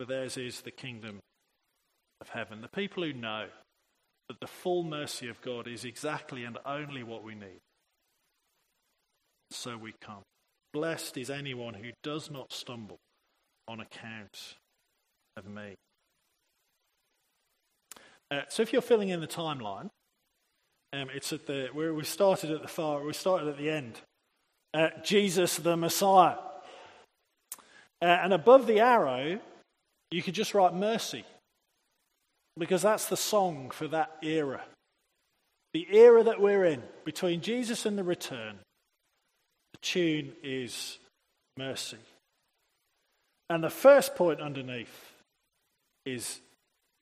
for 0.00 0.04
theirs 0.04 0.36
is 0.36 0.62
the 0.62 0.72
kingdom 0.72 1.20
of 2.20 2.30
heaven. 2.30 2.60
The 2.60 2.66
people 2.66 3.04
who 3.04 3.12
know 3.12 3.46
that 4.26 4.40
the 4.40 4.48
full 4.48 4.82
mercy 4.82 5.28
of 5.28 5.40
God 5.42 5.68
is 5.68 5.84
exactly 5.84 6.42
and 6.42 6.58
only 6.66 7.04
what 7.04 7.22
we 7.22 7.36
need. 7.36 7.60
So 9.52 9.78
we 9.78 9.94
come. 10.00 10.24
Blessed 10.76 11.16
is 11.16 11.30
anyone 11.30 11.72
who 11.72 11.92
does 12.02 12.30
not 12.30 12.52
stumble 12.52 12.98
on 13.66 13.80
account 13.80 14.56
of 15.34 15.48
me. 15.48 15.74
Uh, 18.30 18.42
so 18.50 18.62
if 18.62 18.74
you're 18.74 18.82
filling 18.82 19.08
in 19.08 19.22
the 19.22 19.26
timeline, 19.26 19.88
um, 20.92 21.08
it's 21.14 21.32
at 21.32 21.46
the 21.46 21.68
where 21.72 21.94
we 21.94 22.04
started 22.04 22.50
at 22.50 22.60
the 22.60 22.68
far. 22.68 23.02
We 23.02 23.14
started 23.14 23.48
at 23.48 23.56
the 23.56 23.70
end 23.70 24.02
uh, 24.74 24.88
Jesus 25.02 25.56
the 25.56 25.78
Messiah. 25.78 26.36
Uh, 28.02 28.04
and 28.04 28.34
above 28.34 28.66
the 28.66 28.80
arrow, 28.80 29.40
you 30.10 30.22
could 30.22 30.34
just 30.34 30.52
write 30.52 30.74
mercy, 30.74 31.24
because 32.58 32.82
that's 32.82 33.06
the 33.06 33.16
song 33.16 33.70
for 33.70 33.88
that 33.88 34.14
era. 34.22 34.62
The 35.72 35.86
era 35.90 36.22
that 36.24 36.38
we're 36.38 36.66
in, 36.66 36.82
between 37.06 37.40
Jesus 37.40 37.86
and 37.86 37.96
the 37.96 38.04
return, 38.04 38.58
tune 39.86 40.32
is 40.42 40.98
mercy. 41.56 41.98
And 43.48 43.62
the 43.62 43.70
first 43.70 44.16
point 44.16 44.40
underneath 44.40 45.12
is 46.04 46.40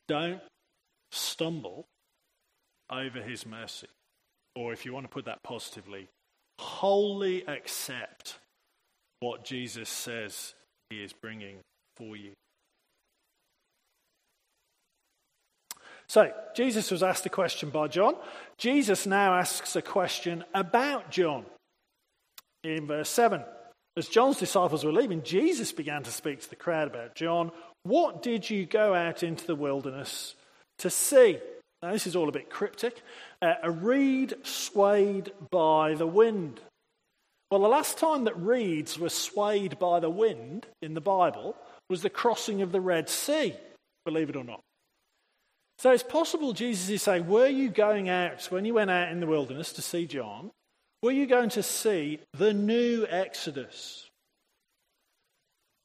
don't 0.06 0.40
stumble 1.10 1.86
over 2.90 3.22
his 3.22 3.46
mercy. 3.46 3.88
Or 4.54 4.72
if 4.72 4.84
you 4.84 4.92
want 4.92 5.04
to 5.04 5.10
put 5.10 5.24
that 5.24 5.42
positively, 5.42 6.08
wholly 6.58 7.46
accept 7.46 8.38
what 9.20 9.44
Jesus 9.44 9.88
says 9.88 10.54
he 10.90 11.02
is 11.02 11.12
bringing 11.12 11.56
for 11.96 12.16
you. 12.16 12.32
So, 16.06 16.30
Jesus 16.54 16.90
was 16.90 17.02
asked 17.02 17.24
a 17.24 17.30
question 17.30 17.70
by 17.70 17.88
John. 17.88 18.14
Jesus 18.58 19.06
now 19.06 19.34
asks 19.34 19.74
a 19.74 19.82
question 19.82 20.44
about 20.52 21.10
John. 21.10 21.46
In 22.64 22.86
verse 22.86 23.10
7, 23.10 23.44
as 23.96 24.08
John's 24.08 24.38
disciples 24.38 24.84
were 24.84 24.92
leaving, 24.92 25.22
Jesus 25.22 25.70
began 25.70 26.02
to 26.02 26.10
speak 26.10 26.40
to 26.40 26.50
the 26.50 26.56
crowd 26.56 26.88
about 26.88 27.14
John. 27.14 27.52
What 27.82 28.22
did 28.22 28.48
you 28.48 28.64
go 28.64 28.94
out 28.94 29.22
into 29.22 29.46
the 29.46 29.54
wilderness 29.54 30.34
to 30.78 30.88
see? 30.88 31.38
Now, 31.82 31.92
this 31.92 32.06
is 32.06 32.16
all 32.16 32.28
a 32.28 32.32
bit 32.32 32.48
cryptic. 32.48 33.02
Uh, 33.42 33.54
a 33.62 33.70
reed 33.70 34.34
swayed 34.42 35.32
by 35.50 35.94
the 35.94 36.06
wind. 36.06 36.60
Well, 37.50 37.60
the 37.60 37.68
last 37.68 37.98
time 37.98 38.24
that 38.24 38.36
reeds 38.36 38.98
were 38.98 39.10
swayed 39.10 39.78
by 39.78 40.00
the 40.00 40.10
wind 40.10 40.66
in 40.80 40.94
the 40.94 41.00
Bible 41.02 41.54
was 41.90 42.02
the 42.02 42.10
crossing 42.10 42.62
of 42.62 42.72
the 42.72 42.80
Red 42.80 43.10
Sea, 43.10 43.54
believe 44.06 44.30
it 44.30 44.36
or 44.36 44.44
not. 44.44 44.60
So 45.78 45.92
it's 45.92 46.02
possible 46.02 46.54
Jesus 46.54 46.88
is 46.88 47.02
saying, 47.02 47.28
Were 47.28 47.46
you 47.46 47.68
going 47.68 48.08
out, 48.08 48.46
when 48.46 48.64
you 48.64 48.74
went 48.74 48.90
out 48.90 49.12
in 49.12 49.20
the 49.20 49.26
wilderness 49.26 49.74
to 49.74 49.82
see 49.82 50.06
John, 50.06 50.50
were 51.04 51.12
you 51.12 51.26
going 51.26 51.50
to 51.50 51.62
see 51.62 52.18
the 52.32 52.54
new 52.54 53.06
Exodus? 53.06 54.08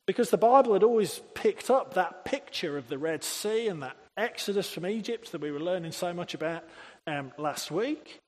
Because 0.07 0.29
the 0.29 0.37
Bible 0.37 0.71
had 0.71 0.81
always 0.81 1.21
picked 1.35 1.69
up 1.69 1.95
that 1.95 2.23
picture 2.23 2.77
of 2.77 2.87
the 2.87 2.97
Red 2.97 3.25
Sea 3.25 3.67
and 3.67 3.83
that 3.83 3.97
Exodus 4.15 4.71
from 4.71 4.87
Egypt 4.87 5.33
that 5.33 5.41
we 5.41 5.51
were 5.51 5.59
learning 5.59 5.91
so 5.91 6.13
much 6.13 6.35
about 6.35 6.63
um, 7.05 7.33
last 7.37 7.69
week. 7.69 8.19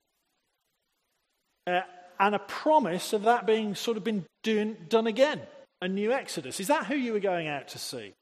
Uh, 1.65 1.79
and 2.19 2.35
a 2.35 2.39
promise 2.39 3.13
of 3.13 3.23
that 3.23 3.47
being 3.47 3.73
sort 3.73 3.95
of 3.95 4.03
been 4.03 4.25
doing, 4.43 4.75
done 4.89 5.07
again, 5.07 5.39
a 5.81 5.87
new 5.87 6.11
Exodus. 6.11 6.59
Is 6.59 6.67
that 6.67 6.87
who 6.87 6.95
you 6.95 7.13
were 7.13 7.19
going 7.21 7.47
out 7.47 7.69
to 7.69 7.79
see? 7.79 8.13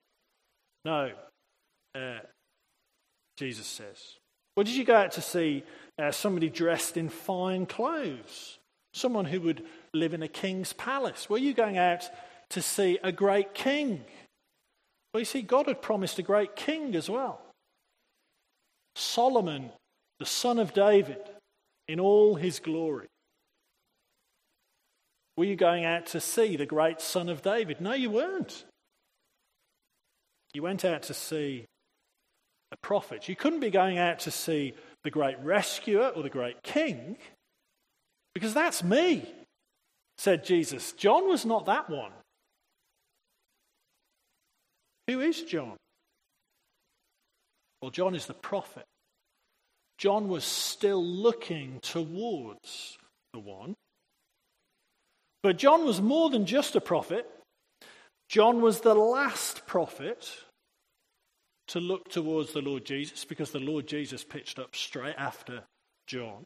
No. 0.86 1.12
Uh, 1.96 2.20
Jesus 3.36 3.66
says. 3.66 3.98
Or 4.56 4.64
did 4.64 4.76
you 4.76 4.84
go 4.84 4.96
out 4.96 5.14
to 5.14 5.22
see 5.22 5.64
uh, 5.98 6.12
somebody 6.12 6.50
dressed 6.50 6.98
in 6.98 7.10
fine 7.10 7.66
clothes? 7.66 8.59
Someone 8.94 9.26
who 9.26 9.42
would 9.42 9.66
live 9.94 10.14
in 10.14 10.24
a 10.24 10.28
king's 10.28 10.74
palace? 10.74 11.30
Were 11.30 11.38
you 11.38 11.54
going 11.54 11.78
out 11.78 12.10
to 12.50 12.62
see 12.62 13.00
a 13.04 13.12
great 13.12 13.54
king? 13.54 14.04
Well, 15.14 15.22
you 15.22 15.26
see, 15.26 15.42
God 15.42 15.68
had 15.68 15.82
promised 15.82 16.20
a 16.20 16.24
great 16.24 16.56
king 16.56 16.96
as 16.96 17.10
well. 17.10 17.42
Solomon, 18.96 19.72
the 20.20 20.26
son 20.26 20.60
of 20.60 20.74
David, 20.74 21.20
in 21.88 22.00
all 22.00 22.36
his 22.36 22.60
glory. 22.60 23.08
Were 25.38 25.46
you 25.46 25.56
going 25.56 25.86
out 25.86 26.08
to 26.08 26.20
see 26.20 26.58
the 26.58 26.66
great 26.66 27.00
son 27.00 27.30
of 27.30 27.42
David? 27.42 27.80
No, 27.80 27.94
you 27.94 28.10
weren't. 28.10 28.66
You 30.54 30.64
went 30.64 30.84
out 30.84 31.04
to 31.04 31.14
see 31.14 31.66
a 32.72 32.78
prophet. 32.78 33.30
You 33.30 33.36
couldn't 33.36 33.62
be 33.62 33.70
going 33.70 33.98
out 33.98 34.20
to 34.20 34.32
see 34.32 34.74
the 35.04 35.12
great 35.12 35.40
rescuer 35.40 36.10
or 36.10 36.24
the 36.24 36.30
great 36.30 36.62
king 36.62 37.18
because 38.34 38.54
that's 38.54 38.84
me, 38.84 39.26
said 40.18 40.44
Jesus. 40.44 40.92
John 40.94 41.28
was 41.28 41.46
not 41.46 41.66
that 41.66 41.90
one. 41.90 42.12
Who 45.08 45.22
is 45.22 45.42
John? 45.44 45.76
Well, 47.82 47.92
John 47.92 48.16
is 48.16 48.26
the 48.26 48.34
prophet. 48.34 48.86
John 49.98 50.28
was 50.28 50.44
still 50.44 51.04
looking 51.04 51.80
towards 51.82 52.98
the 53.34 53.40
one. 53.40 53.76
But 55.42 55.58
John 55.58 55.86
was 55.86 56.02
more 56.02 56.30
than 56.30 56.46
just 56.46 56.76
a 56.76 56.82
prophet. 56.82 57.30
John 58.30 58.62
was 58.62 58.82
the 58.82 58.94
last 58.94 59.66
prophet 59.66 60.32
to 61.70 61.80
look 61.80 62.10
towards 62.10 62.54
the 62.54 62.62
Lord 62.62 62.86
Jesus 62.86 63.26
because 63.26 63.52
the 63.52 63.60
Lord 63.60 63.88
Jesus 63.88 64.24
pitched 64.24 64.60
up 64.60 64.76
straight 64.76 65.16
after 65.18 65.64
John. 66.08 66.46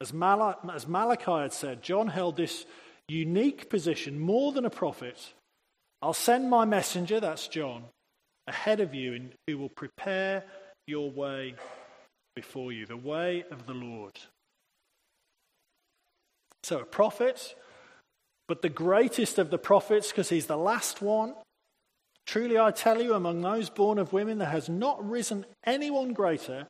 As, 0.00 0.12
Mal- 0.12 0.58
as 0.72 0.86
Malachi 0.86 1.32
had 1.32 1.52
said, 1.52 1.82
John 1.82 2.08
held 2.08 2.36
this 2.36 2.64
unique 3.08 3.68
position 3.68 4.18
more 4.18 4.52
than 4.52 4.64
a 4.64 4.70
prophet. 4.70 5.34
I'll 6.00 6.14
send 6.14 6.48
my 6.48 6.64
messenger, 6.64 7.20
that's 7.20 7.48
John, 7.48 7.84
ahead 8.46 8.80
of 8.80 8.94
you, 8.94 9.14
and 9.14 9.32
who 9.46 9.58
will 9.58 9.68
prepare 9.68 10.44
your 10.86 11.10
way 11.10 11.54
before 12.34 12.72
you, 12.72 12.86
the 12.86 12.96
way 12.96 13.44
of 13.50 13.66
the 13.66 13.74
Lord. 13.74 14.18
So, 16.62 16.78
a 16.80 16.84
prophet, 16.84 17.54
but 18.48 18.62
the 18.62 18.68
greatest 18.68 19.38
of 19.38 19.50
the 19.50 19.58
prophets, 19.58 20.08
because 20.08 20.28
he's 20.28 20.46
the 20.46 20.56
last 20.56 21.02
one, 21.02 21.34
Truly 22.30 22.60
I 22.60 22.70
tell 22.70 23.02
you, 23.02 23.14
among 23.14 23.40
those 23.40 23.70
born 23.70 23.98
of 23.98 24.12
women, 24.12 24.38
there 24.38 24.50
has 24.50 24.68
not 24.68 25.04
risen 25.04 25.46
anyone 25.64 26.12
greater 26.12 26.68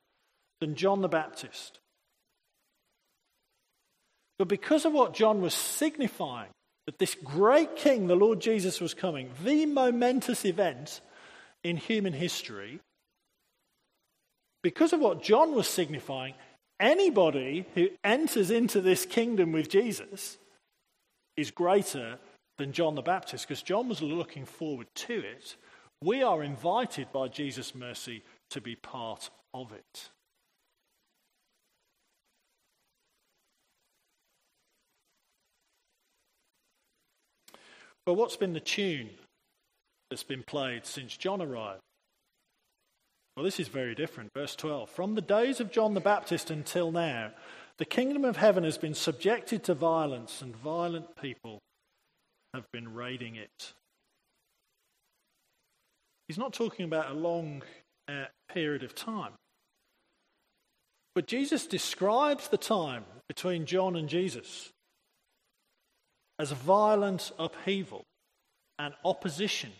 than 0.58 0.74
John 0.74 1.02
the 1.02 1.08
Baptist. 1.08 1.80
But 4.40 4.48
because 4.48 4.86
of 4.86 4.94
what 4.94 5.12
John 5.12 5.42
was 5.42 5.52
signifying, 5.52 6.48
that 6.86 6.98
this 6.98 7.14
great 7.14 7.76
king, 7.76 8.06
the 8.06 8.16
Lord 8.16 8.40
Jesus, 8.40 8.80
was 8.80 8.94
coming, 8.94 9.28
the 9.44 9.66
momentous 9.66 10.46
event 10.46 11.02
in 11.62 11.76
human 11.76 12.14
history, 12.14 12.80
because 14.62 14.94
of 14.94 15.00
what 15.00 15.22
John 15.22 15.54
was 15.54 15.68
signifying, 15.68 16.32
anybody 16.80 17.66
who 17.74 17.88
enters 18.02 18.50
into 18.50 18.80
this 18.80 19.04
kingdom 19.04 19.52
with 19.52 19.68
Jesus 19.68 20.38
is 21.36 21.50
greater 21.50 22.16
than 22.56 22.72
John 22.72 22.94
the 22.94 23.02
Baptist 23.02 23.46
because 23.46 23.60
John 23.60 23.90
was 23.90 24.00
looking 24.00 24.46
forward 24.46 24.86
to 24.94 25.18
it. 25.18 25.54
We 26.02 26.22
are 26.22 26.42
invited 26.42 27.12
by 27.12 27.28
Jesus' 27.28 27.74
mercy 27.74 28.22
to 28.48 28.62
be 28.62 28.74
part 28.74 29.28
of 29.52 29.70
it. 29.72 30.08
Well, 38.06 38.16
what's 38.16 38.36
been 38.36 38.52
the 38.52 38.60
tune 38.60 39.10
that's 40.10 40.24
been 40.24 40.42
played 40.42 40.86
since 40.86 41.16
John 41.16 41.42
arrived? 41.42 41.82
Well, 43.36 43.44
this 43.44 43.60
is 43.60 43.68
very 43.68 43.94
different. 43.94 44.32
Verse 44.34 44.56
12 44.56 44.90
From 44.90 45.14
the 45.14 45.22
days 45.22 45.60
of 45.60 45.70
John 45.70 45.94
the 45.94 46.00
Baptist 46.00 46.50
until 46.50 46.90
now, 46.90 47.32
the 47.78 47.84
kingdom 47.84 48.24
of 48.24 48.36
heaven 48.36 48.64
has 48.64 48.78
been 48.78 48.94
subjected 48.94 49.64
to 49.64 49.74
violence, 49.74 50.42
and 50.42 50.54
violent 50.56 51.16
people 51.16 51.60
have 52.52 52.64
been 52.72 52.92
raiding 52.92 53.36
it. 53.36 53.72
He's 56.28 56.38
not 56.38 56.52
talking 56.52 56.84
about 56.84 57.10
a 57.10 57.14
long 57.14 57.62
uh, 58.08 58.26
period 58.52 58.82
of 58.82 58.94
time. 58.94 59.32
But 61.14 61.26
Jesus 61.26 61.66
describes 61.66 62.48
the 62.48 62.56
time 62.56 63.04
between 63.28 63.66
John 63.66 63.96
and 63.96 64.08
Jesus 64.08 64.70
as 66.40 66.52
violent 66.52 67.32
upheaval 67.38 68.02
and 68.78 68.94
opposition 69.04 69.70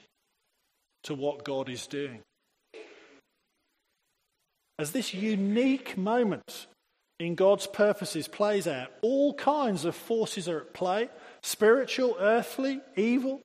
to 1.02 1.14
what 1.14 1.42
God 1.42 1.70
is 1.70 1.86
doing. 1.86 2.20
As 4.78 4.92
this 4.92 5.14
unique 5.14 5.96
moment 5.96 6.66
in 7.18 7.34
God's 7.34 7.66
purposes 7.66 8.28
plays 8.28 8.66
out, 8.66 8.88
all 9.00 9.32
kinds 9.32 9.86
of 9.86 9.96
forces 9.96 10.50
are 10.50 10.60
at 10.60 10.74
play 10.74 11.08
spiritual, 11.42 12.16
earthly, 12.20 12.82
evil. 12.94 13.40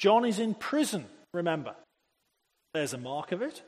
John 0.00 0.24
is 0.24 0.40
in 0.40 0.52
prison, 0.54 1.06
remember. 1.32 1.76
There's 2.74 2.92
a 2.92 2.98
mark 2.98 3.30
of 3.30 3.40
it. 3.40 3.62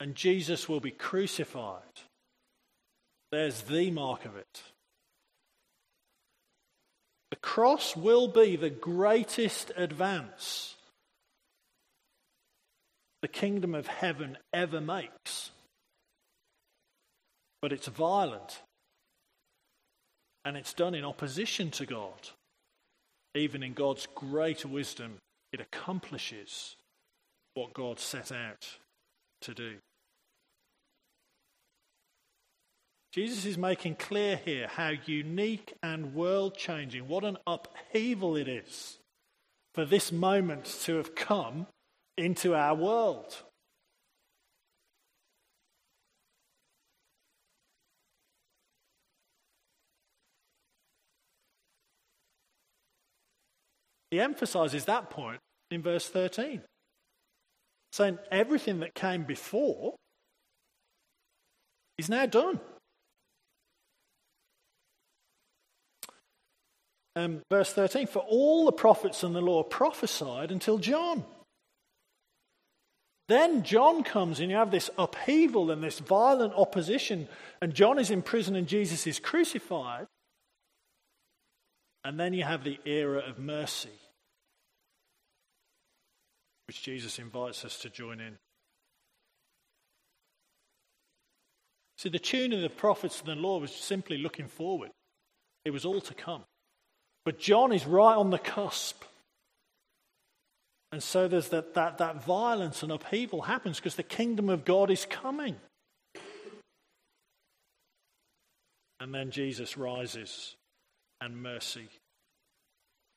And 0.00 0.16
Jesus 0.16 0.68
will 0.68 0.80
be 0.80 0.90
crucified. 0.90 1.82
There's 3.30 3.62
the 3.62 3.92
mark 3.92 4.24
of 4.24 4.36
it. 4.36 4.62
The 7.30 7.36
cross 7.36 7.96
will 7.96 8.28
be 8.28 8.56
the 8.56 8.70
greatest 8.70 9.72
advance 9.76 10.76
the 13.22 13.28
kingdom 13.28 13.74
of 13.74 13.88
heaven 13.88 14.38
ever 14.52 14.80
makes. 14.80 15.50
But 17.60 17.72
it's 17.72 17.88
violent 17.88 18.62
and 20.44 20.56
it's 20.56 20.72
done 20.72 20.94
in 20.94 21.04
opposition 21.04 21.72
to 21.72 21.86
God. 21.86 22.28
Even 23.34 23.64
in 23.64 23.72
God's 23.72 24.06
great 24.14 24.64
wisdom, 24.64 25.16
it 25.52 25.60
accomplishes 25.60 26.76
what 27.54 27.74
God 27.74 27.98
set 27.98 28.30
out 28.30 28.78
to 29.40 29.54
do. 29.54 29.74
Jesus 33.16 33.46
is 33.46 33.56
making 33.56 33.94
clear 33.94 34.36
here 34.36 34.68
how 34.68 34.92
unique 35.06 35.72
and 35.82 36.14
world 36.14 36.54
changing, 36.54 37.08
what 37.08 37.24
an 37.24 37.38
upheaval 37.46 38.36
it 38.36 38.46
is 38.46 38.98
for 39.74 39.86
this 39.86 40.12
moment 40.12 40.66
to 40.82 40.96
have 40.96 41.14
come 41.14 41.66
into 42.18 42.54
our 42.54 42.74
world. 42.74 43.34
He 54.10 54.20
emphasizes 54.20 54.84
that 54.84 55.08
point 55.08 55.40
in 55.70 55.80
verse 55.80 56.06
13, 56.06 56.60
saying 57.92 58.18
everything 58.30 58.80
that 58.80 58.94
came 58.94 59.24
before 59.24 59.94
is 61.96 62.10
now 62.10 62.26
done. 62.26 62.60
Um, 67.16 67.40
verse 67.50 67.72
13, 67.72 68.06
for 68.06 68.20
all 68.20 68.66
the 68.66 68.72
prophets 68.72 69.22
and 69.22 69.34
the 69.34 69.40
law 69.40 69.62
prophesied 69.62 70.52
until 70.52 70.78
John. 70.78 71.24
Then 73.28 73.64
John 73.64 74.04
comes 74.04 74.38
and 74.38 74.50
you 74.50 74.56
have 74.56 74.70
this 74.70 74.90
upheaval 74.96 75.70
and 75.70 75.82
this 75.82 75.98
violent 75.98 76.52
opposition, 76.54 77.26
and 77.60 77.74
John 77.74 77.98
is 77.98 78.10
in 78.10 78.22
prison 78.22 78.54
and 78.54 78.68
Jesus 78.68 79.06
is 79.06 79.18
crucified. 79.18 80.06
And 82.04 82.20
then 82.20 82.34
you 82.34 82.44
have 82.44 82.62
the 82.62 82.78
era 82.84 83.18
of 83.18 83.40
mercy, 83.40 83.88
which 86.68 86.82
Jesus 86.82 87.18
invites 87.18 87.64
us 87.64 87.80
to 87.80 87.90
join 87.90 88.20
in. 88.20 88.36
See, 91.98 92.10
the 92.10 92.20
tune 92.20 92.52
of 92.52 92.60
the 92.60 92.68
prophets 92.68 93.20
and 93.20 93.28
the 93.28 93.34
law 93.34 93.58
was 93.58 93.74
simply 93.74 94.18
looking 94.18 94.46
forward, 94.46 94.90
it 95.64 95.70
was 95.72 95.84
all 95.84 96.00
to 96.02 96.14
come. 96.14 96.44
But 97.26 97.40
John 97.40 97.72
is 97.72 97.84
right 97.84 98.16
on 98.16 98.30
the 98.30 98.38
cusp. 98.38 99.02
And 100.92 101.02
so 101.02 101.26
there's 101.26 101.48
that, 101.48 101.74
that, 101.74 101.98
that 101.98 102.24
violence 102.24 102.84
and 102.84 102.92
upheaval 102.92 103.42
happens 103.42 103.78
because 103.78 103.96
the 103.96 104.04
kingdom 104.04 104.48
of 104.48 104.64
God 104.64 104.92
is 104.92 105.04
coming. 105.04 105.56
And 109.00 109.12
then 109.12 109.32
Jesus 109.32 109.76
rises, 109.76 110.54
and 111.20 111.42
mercy 111.42 111.88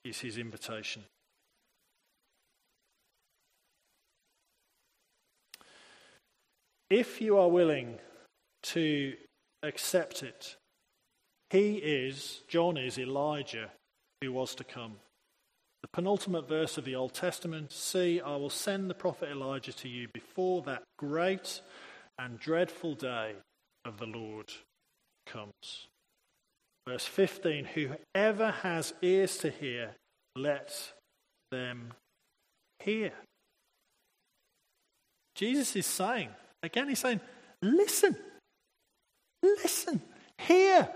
is 0.03 0.19
his 0.19 0.39
invitation. 0.39 1.03
If 6.89 7.21
you 7.21 7.37
are 7.37 7.47
willing 7.47 7.99
to 8.63 9.13
accept 9.61 10.23
it, 10.23 10.55
he 11.51 11.75
is, 11.75 12.41
John 12.47 12.75
is 12.75 12.97
Elijah 12.97 13.69
who 14.21 14.31
was 14.31 14.55
to 14.55 14.63
come. 14.63 14.97
The 15.81 15.87
penultimate 15.87 16.47
verse 16.47 16.77
of 16.77 16.85
the 16.85 16.95
Old 16.95 17.13
Testament 17.13 17.71
See, 17.71 18.19
I 18.19 18.35
will 18.35 18.49
send 18.49 18.89
the 18.89 18.95
prophet 18.95 19.29
Elijah 19.29 19.73
to 19.73 19.87
you 19.87 20.07
before 20.13 20.61
that 20.63 20.83
great 20.97 21.61
and 22.17 22.39
dreadful 22.39 22.95
day 22.95 23.35
of 23.85 23.97
the 23.97 24.05
Lord 24.05 24.51
comes. 25.25 25.87
Verse 26.87 27.05
15 27.05 27.65
Whoever 27.65 28.51
has 28.51 28.93
ears 29.01 29.37
to 29.37 29.49
hear, 29.49 29.95
let 30.35 30.93
them 31.51 31.93
hear. 32.79 33.11
Jesus 35.35 35.75
is 35.75 35.85
saying, 35.85 36.29
again, 36.63 36.89
he's 36.89 36.99
saying, 36.99 37.21
listen, 37.61 38.15
listen, 39.41 40.01
hear, 40.37 40.89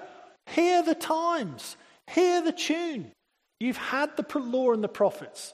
hear 0.47 0.83
the 0.83 0.95
times, 0.95 1.77
hear 2.07 2.41
the 2.41 2.51
tune. 2.51 3.11
You've 3.59 3.77
had 3.77 4.15
the 4.17 4.39
law 4.39 4.71
and 4.71 4.83
the 4.83 4.89
prophets. 4.89 5.53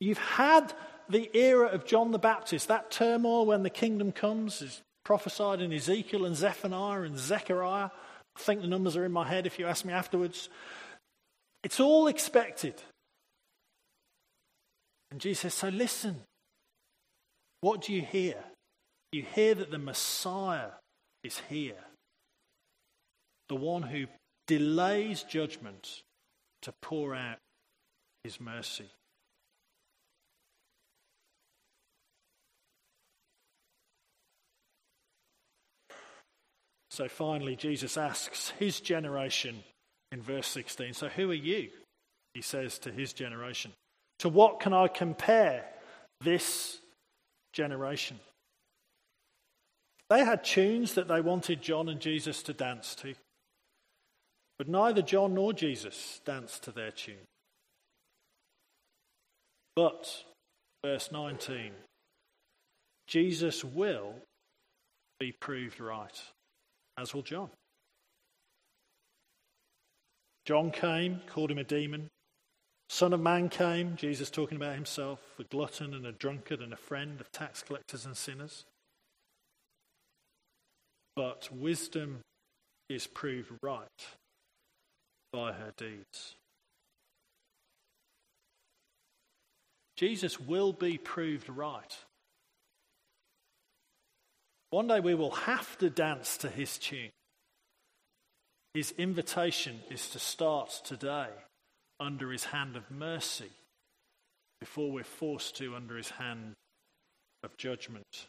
You've 0.00 0.18
had 0.18 0.72
the 1.08 1.30
era 1.36 1.68
of 1.68 1.84
John 1.84 2.10
the 2.10 2.18
Baptist, 2.18 2.68
that 2.68 2.90
turmoil 2.90 3.46
when 3.46 3.62
the 3.62 3.70
kingdom 3.70 4.12
comes 4.12 4.62
is 4.62 4.82
prophesied 5.04 5.60
in 5.60 5.72
Ezekiel 5.72 6.24
and 6.24 6.34
Zephaniah 6.34 7.02
and 7.02 7.18
Zechariah. 7.18 7.90
I 8.36 8.40
think 8.40 8.62
the 8.62 8.66
numbers 8.66 8.96
are 8.96 9.04
in 9.04 9.12
my 9.12 9.26
head 9.26 9.46
if 9.46 9.58
you 9.58 9.66
ask 9.66 9.84
me 9.84 9.92
afterwards. 9.92 10.48
It's 11.62 11.80
all 11.80 12.06
expected. 12.08 12.74
And 15.10 15.20
Jesus 15.20 15.40
says, 15.40 15.54
So 15.54 15.68
listen. 15.68 16.22
What 17.60 17.80
do 17.80 17.94
you 17.94 18.02
hear? 18.02 18.36
You 19.12 19.22
hear 19.22 19.54
that 19.54 19.70
the 19.70 19.78
Messiah 19.78 20.72
is 21.22 21.40
here, 21.48 21.82
the 23.48 23.54
one 23.54 23.82
who 23.82 24.06
delays 24.46 25.22
judgment 25.22 26.02
to 26.62 26.72
pour 26.80 27.14
out 27.14 27.38
his 28.22 28.40
mercy. 28.40 28.88
So 36.90 37.08
finally, 37.08 37.56
Jesus 37.56 37.96
asks 37.96 38.50
his 38.58 38.78
generation 38.80 39.64
in 40.12 40.22
verse 40.22 40.46
16 40.46 40.92
So 40.94 41.08
who 41.08 41.30
are 41.30 41.34
you? 41.34 41.70
He 42.34 42.40
says 42.40 42.78
to 42.80 42.92
his 42.92 43.12
generation. 43.12 43.72
To 44.20 44.28
what 44.28 44.60
can 44.60 44.72
I 44.72 44.86
compare 44.86 45.64
this 46.20 46.78
generation? 47.52 48.20
They 50.08 50.24
had 50.24 50.44
tunes 50.44 50.94
that 50.94 51.08
they 51.08 51.20
wanted 51.20 51.62
John 51.62 51.88
and 51.88 51.98
Jesus 51.98 52.44
to 52.44 52.52
dance 52.52 52.94
to. 52.96 53.14
But 54.58 54.68
neither 54.68 55.02
John 55.02 55.34
nor 55.34 55.52
Jesus 55.52 56.20
danced 56.24 56.62
to 56.64 56.72
their 56.72 56.92
tune. 56.92 57.26
But, 59.74 60.24
verse 60.84 61.10
19, 61.10 61.72
Jesus 63.08 63.64
will 63.64 64.14
be 65.18 65.32
proved 65.32 65.80
right, 65.80 66.22
as 66.96 67.12
will 67.12 67.22
John. 67.22 67.50
John 70.46 70.70
came, 70.70 71.20
called 71.26 71.50
him 71.50 71.58
a 71.58 71.64
demon. 71.64 72.08
Son 72.88 73.12
of 73.12 73.20
Man 73.20 73.48
came, 73.48 73.96
Jesus 73.96 74.30
talking 74.30 74.56
about 74.56 74.74
himself, 74.74 75.18
a 75.38 75.44
glutton 75.44 75.94
and 75.94 76.06
a 76.06 76.12
drunkard 76.12 76.60
and 76.60 76.72
a 76.72 76.76
friend 76.76 77.20
of 77.20 77.32
tax 77.32 77.62
collectors 77.62 78.06
and 78.06 78.16
sinners. 78.16 78.64
But 81.16 81.48
wisdom 81.50 82.20
is 82.88 83.06
proved 83.06 83.50
right 83.62 83.88
by 85.34 85.50
her 85.50 85.72
deeds. 85.76 86.36
Jesus 89.96 90.38
will 90.38 90.72
be 90.72 90.96
proved 90.96 91.48
right. 91.48 91.98
One 94.70 94.86
day 94.86 95.00
we 95.00 95.14
will 95.14 95.32
have 95.32 95.76
to 95.78 95.90
dance 95.90 96.36
to 96.38 96.48
his 96.48 96.78
tune. 96.78 97.10
His 98.74 98.94
invitation 98.96 99.80
is 99.90 100.08
to 100.10 100.20
start 100.20 100.80
today 100.84 101.28
under 101.98 102.30
his 102.30 102.44
hand 102.44 102.76
of 102.76 102.88
mercy 102.90 103.50
before 104.60 104.92
we're 104.92 105.02
forced 105.02 105.56
to 105.56 105.74
under 105.74 105.96
his 105.96 106.10
hand 106.10 106.54
of 107.42 107.56
judgment. 107.56 108.28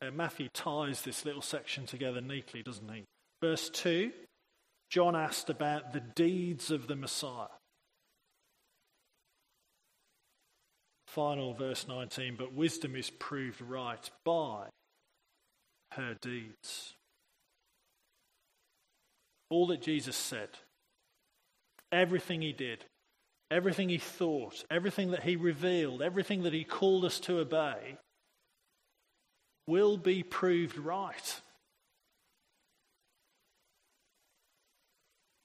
Uh, 0.00 0.10
Matthew 0.12 0.48
ties 0.52 1.02
this 1.02 1.24
little 1.24 1.42
section 1.42 1.86
together 1.86 2.20
neatly, 2.20 2.62
doesn't 2.62 2.88
he? 2.92 3.04
Verse 3.42 3.68
2 3.70 4.12
John 4.90 5.14
asked 5.14 5.50
about 5.50 5.92
the 5.92 6.00
deeds 6.00 6.70
of 6.70 6.86
the 6.86 6.96
Messiah. 6.96 7.48
Final 11.06 11.52
verse 11.52 11.86
19, 11.88 12.36
but 12.38 12.54
wisdom 12.54 12.94
is 12.94 13.10
proved 13.10 13.60
right 13.60 14.10
by 14.24 14.66
her 15.92 16.14
deeds. 16.20 16.94
All 19.50 19.66
that 19.68 19.82
Jesus 19.82 20.16
said, 20.16 20.50
everything 21.90 22.42
he 22.42 22.52
did, 22.52 22.84
everything 23.50 23.88
he 23.88 23.98
thought, 23.98 24.64
everything 24.70 25.10
that 25.10 25.22
he 25.22 25.36
revealed, 25.36 26.02
everything 26.02 26.42
that 26.42 26.52
he 26.52 26.64
called 26.64 27.04
us 27.04 27.18
to 27.20 27.38
obey, 27.38 27.96
will 29.68 29.98
be 29.98 30.22
proved 30.22 30.78
right. 30.78 31.40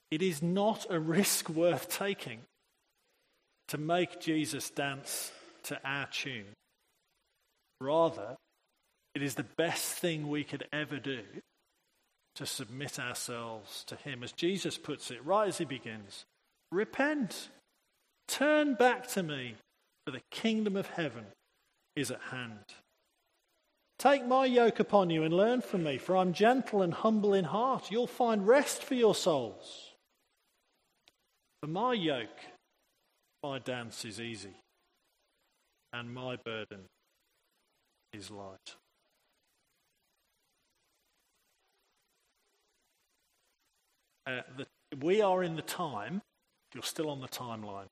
It 0.09 0.21
is 0.21 0.41
not 0.41 0.85
a 0.89 0.99
risk 0.99 1.49
worth 1.49 1.89
taking 1.89 2.39
to 3.67 3.77
make 3.77 4.21
Jesus 4.21 4.69
dance 4.69 5.31
to 5.63 5.79
our 5.83 6.07
tune. 6.07 6.45
Rather, 7.81 8.37
it 9.13 9.21
is 9.21 9.35
the 9.35 9.45
best 9.57 9.93
thing 9.93 10.29
we 10.29 10.43
could 10.43 10.67
ever 10.71 10.97
do 10.97 11.21
to 12.35 12.45
submit 12.45 12.99
ourselves 12.99 13.83
to 13.85 13.95
Him. 13.95 14.23
As 14.23 14.31
Jesus 14.31 14.77
puts 14.77 15.11
it 15.11 15.25
right 15.25 15.47
as 15.47 15.57
He 15.57 15.65
begins 15.65 16.25
repent, 16.71 17.49
turn 18.27 18.73
back 18.73 19.07
to 19.07 19.21
me, 19.21 19.55
for 20.05 20.11
the 20.11 20.21
kingdom 20.31 20.75
of 20.75 20.87
heaven 20.87 21.25
is 21.95 22.09
at 22.09 22.21
hand. 22.31 22.63
Take 23.99 24.25
my 24.25 24.45
yoke 24.45 24.79
upon 24.79 25.09
you 25.09 25.23
and 25.23 25.33
learn 25.33 25.61
from 25.61 25.83
me, 25.83 25.97
for 25.97 26.17
I'm 26.17 26.33
gentle 26.33 26.81
and 26.81 26.93
humble 26.93 27.33
in 27.33 27.45
heart. 27.45 27.89
You'll 27.89 28.07
find 28.07 28.45
rest 28.45 28.83
for 28.83 28.95
your 28.95 29.15
souls. 29.15 29.91
For 31.61 31.67
my 31.67 31.93
yoke, 31.93 32.39
my 33.41 33.59
dance 33.59 34.03
is 34.03 34.19
easy, 34.19 34.55
and 35.93 36.13
my 36.13 36.35
burden 36.35 36.81
is 38.11 38.29
light. 38.29 38.75
Uh, 44.25 44.41
the, 44.57 44.67
we 45.01 45.21
are 45.21 45.43
in 45.43 45.55
the 45.55 45.61
time, 45.61 46.21
you're 46.73 46.83
still 46.83 47.09
on 47.09 47.21
the 47.21 47.27
timeline, 47.27 47.87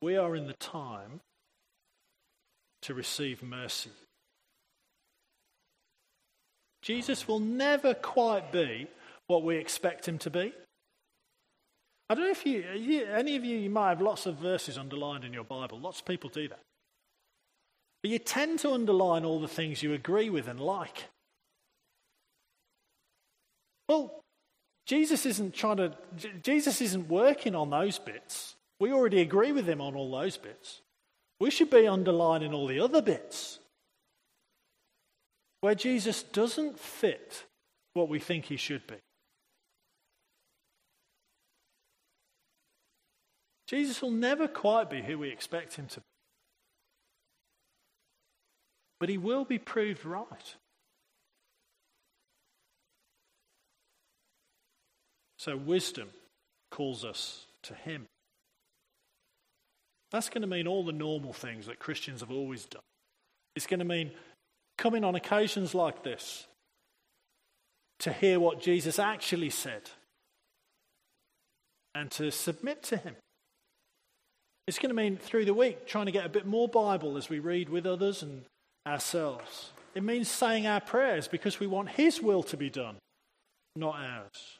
we 0.00 0.16
are 0.16 0.36
in 0.36 0.46
the 0.46 0.54
time 0.54 1.20
to 2.82 2.94
receive 2.94 3.42
mercy. 3.42 3.90
Jesus 6.82 7.26
will 7.26 7.40
never 7.40 7.94
quite 7.94 8.52
be 8.52 8.86
what 9.26 9.42
we 9.42 9.56
expect 9.56 10.06
him 10.06 10.18
to 10.18 10.30
be? 10.30 10.52
I 12.10 12.14
don't 12.14 12.24
know 12.24 12.30
if 12.30 12.46
you, 12.46 12.64
you, 12.74 13.04
any 13.04 13.36
of 13.36 13.44
you, 13.44 13.58
you 13.58 13.68
might 13.68 13.90
have 13.90 14.00
lots 14.00 14.24
of 14.26 14.36
verses 14.36 14.78
underlined 14.78 15.24
in 15.24 15.32
your 15.32 15.44
Bible. 15.44 15.78
Lots 15.78 16.00
of 16.00 16.06
people 16.06 16.30
do 16.30 16.48
that. 16.48 16.60
But 18.02 18.10
you 18.10 18.18
tend 18.18 18.60
to 18.60 18.72
underline 18.72 19.24
all 19.24 19.40
the 19.40 19.48
things 19.48 19.82
you 19.82 19.92
agree 19.92 20.30
with 20.30 20.48
and 20.48 20.60
like. 20.60 21.04
Well, 23.88 24.20
Jesus 24.86 25.26
isn't 25.26 25.54
trying 25.54 25.78
to, 25.78 25.92
Jesus 26.42 26.80
isn't 26.80 27.08
working 27.08 27.54
on 27.54 27.70
those 27.70 27.98
bits. 27.98 28.54
We 28.80 28.92
already 28.92 29.20
agree 29.20 29.52
with 29.52 29.68
him 29.68 29.80
on 29.80 29.94
all 29.94 30.10
those 30.10 30.38
bits. 30.38 30.80
We 31.40 31.50
should 31.50 31.70
be 31.70 31.86
underlining 31.86 32.54
all 32.54 32.66
the 32.66 32.80
other 32.80 33.02
bits 33.02 33.58
where 35.60 35.74
Jesus 35.74 36.22
doesn't 36.22 36.78
fit 36.78 37.44
what 37.94 38.08
we 38.08 38.18
think 38.18 38.46
he 38.46 38.56
should 38.56 38.86
be. 38.86 38.96
Jesus 43.66 44.00
will 44.00 44.10
never 44.10 44.48
quite 44.48 44.88
be 44.88 45.02
who 45.02 45.18
we 45.18 45.28
expect 45.28 45.74
him 45.74 45.86
to 45.88 46.00
be. 46.00 46.06
But 49.00 49.08
he 49.08 49.18
will 49.18 49.44
be 49.44 49.58
proved 49.58 50.04
right. 50.04 50.56
So, 55.38 55.56
wisdom 55.56 56.08
calls 56.70 57.04
us 57.04 57.46
to 57.62 57.74
him. 57.74 58.06
That's 60.10 60.30
going 60.30 60.42
to 60.42 60.48
mean 60.48 60.66
all 60.66 60.84
the 60.84 60.92
normal 60.92 61.32
things 61.32 61.66
that 61.66 61.78
Christians 61.78 62.20
have 62.20 62.30
always 62.30 62.64
done. 62.64 62.82
It's 63.54 63.66
going 63.66 63.78
to 63.80 63.84
mean 63.84 64.10
coming 64.78 65.04
on 65.04 65.14
occasions 65.14 65.74
like 65.74 66.02
this 66.02 66.46
to 67.98 68.12
hear 68.12 68.40
what 68.40 68.62
Jesus 68.62 68.98
actually 68.98 69.50
said 69.50 69.90
and 71.94 72.10
to 72.12 72.30
submit 72.30 72.82
to 72.84 72.96
him. 72.96 73.16
It's 74.66 74.78
going 74.78 74.90
to 74.90 74.94
mean 74.94 75.16
through 75.16 75.46
the 75.46 75.54
week 75.54 75.86
trying 75.86 76.06
to 76.06 76.12
get 76.12 76.26
a 76.26 76.30
bit 76.30 76.46
more 76.46 76.68
Bible 76.68 77.16
as 77.16 77.28
we 77.28 77.38
read 77.38 77.68
with 77.68 77.86
others 77.86 78.22
and 78.22 78.44
ourselves. 78.86 79.72
It 79.94 80.02
means 80.02 80.28
saying 80.28 80.66
our 80.66 80.80
prayers 80.80 81.26
because 81.26 81.58
we 81.58 81.66
want 81.66 81.88
His 81.88 82.20
will 82.20 82.42
to 82.44 82.56
be 82.56 82.70
done, 82.70 82.96
not 83.74 83.96
ours. 83.96 84.58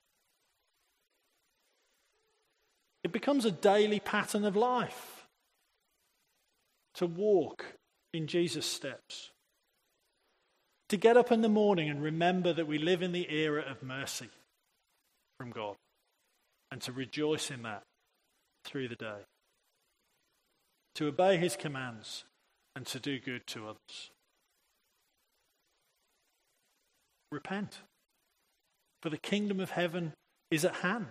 It 3.05 3.13
becomes 3.13 3.45
a 3.45 3.51
daily 3.51 4.01
pattern 4.01 4.45
of 4.45 4.57
life 4.57 5.27
to 6.95 7.07
walk 7.07 7.65
in 8.13 8.27
Jesus' 8.27 8.67
steps. 8.67 9.31
To 10.89 10.97
get 10.97 11.17
up 11.17 11.31
in 11.31 11.43
the 11.43 11.49
morning 11.49 11.91
and 11.91 12.03
remember 12.03 12.53
that 12.53 12.67
we 12.67 12.79
live 12.79 13.03
in 13.03 13.13
the 13.13 13.31
era 13.31 13.63
of 13.63 13.83
mercy 13.83 14.31
from 15.39 15.51
God 15.51 15.77
and 16.71 16.81
to 16.83 16.93
rejoice 16.93 17.51
in 17.51 17.63
that 17.63 17.83
through 18.65 18.89
the 18.89 18.97
day 18.97 19.25
to 20.99 21.07
obey 21.07 21.37
his 21.37 21.55
commands, 21.55 22.25
and 22.75 22.85
to 22.85 22.99
do 22.99 23.21
good 23.21 23.47
to 23.47 23.69
others. 23.69 24.11
Repent, 27.31 27.79
for 29.01 29.09
the 29.09 29.17
kingdom 29.17 29.61
of 29.61 29.71
heaven 29.71 30.13
is 30.51 30.65
at 30.65 30.75
hand. 30.75 31.07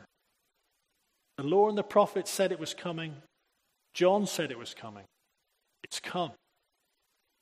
The 1.38 1.46
law 1.46 1.70
and 1.70 1.78
the 1.78 1.84
prophets 1.84 2.30
said 2.30 2.52
it 2.52 2.60
was 2.60 2.74
coming. 2.74 3.16
John 3.94 4.28
said 4.28 4.52
it 4.52 4.60
was 4.60 4.74
coming. 4.74 5.06
It's 5.86 6.02
come. 6.02 6.32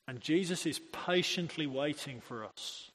And 0.07 0.21
Jesus 0.21 0.65
is 0.65 0.79
patiently 0.79 1.65
waiting 1.67 2.21
for 2.21 2.45
us 2.45 2.91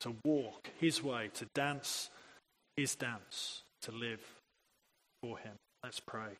to 0.00 0.14
walk 0.24 0.68
his 0.80 1.02
way, 1.02 1.30
to 1.34 1.46
dance 1.54 2.10
his 2.76 2.94
dance, 2.96 3.62
to 3.82 3.92
live 3.92 4.20
for 5.22 5.38
him. 5.38 5.54
Let's 5.82 6.00
pray. 6.00 6.36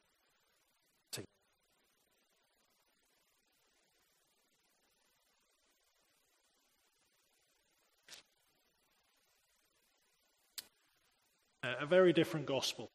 a 11.80 11.86
very 11.86 12.12
different 12.12 12.46
gospel, 12.46 12.90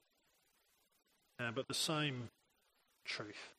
uh, 1.39 1.52
but 1.54 1.67
the 1.67 1.74
same 1.74 2.30
truth. 3.06 3.59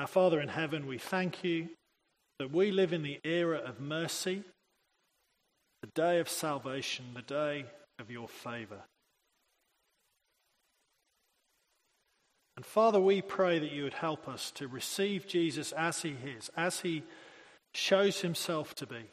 Our 0.00 0.06
Father 0.06 0.40
in 0.40 0.48
heaven, 0.48 0.86
we 0.86 0.96
thank 0.96 1.44
you 1.44 1.68
that 2.38 2.50
we 2.50 2.70
live 2.70 2.94
in 2.94 3.02
the 3.02 3.20
era 3.22 3.58
of 3.58 3.80
mercy, 3.80 4.44
the 5.82 5.90
day 5.94 6.20
of 6.20 6.26
salvation, 6.26 7.04
the 7.14 7.20
day 7.20 7.66
of 7.98 8.10
your 8.10 8.26
favour. 8.26 8.80
And 12.56 12.64
Father, 12.64 12.98
we 12.98 13.20
pray 13.20 13.58
that 13.58 13.72
you 13.72 13.82
would 13.82 13.92
help 13.92 14.26
us 14.26 14.50
to 14.52 14.68
receive 14.68 15.26
Jesus 15.26 15.70
as 15.72 16.00
he 16.00 16.16
is, 16.38 16.50
as 16.56 16.80
he 16.80 17.02
shows 17.74 18.22
himself 18.22 18.74
to 18.76 18.86
be, 18.86 19.04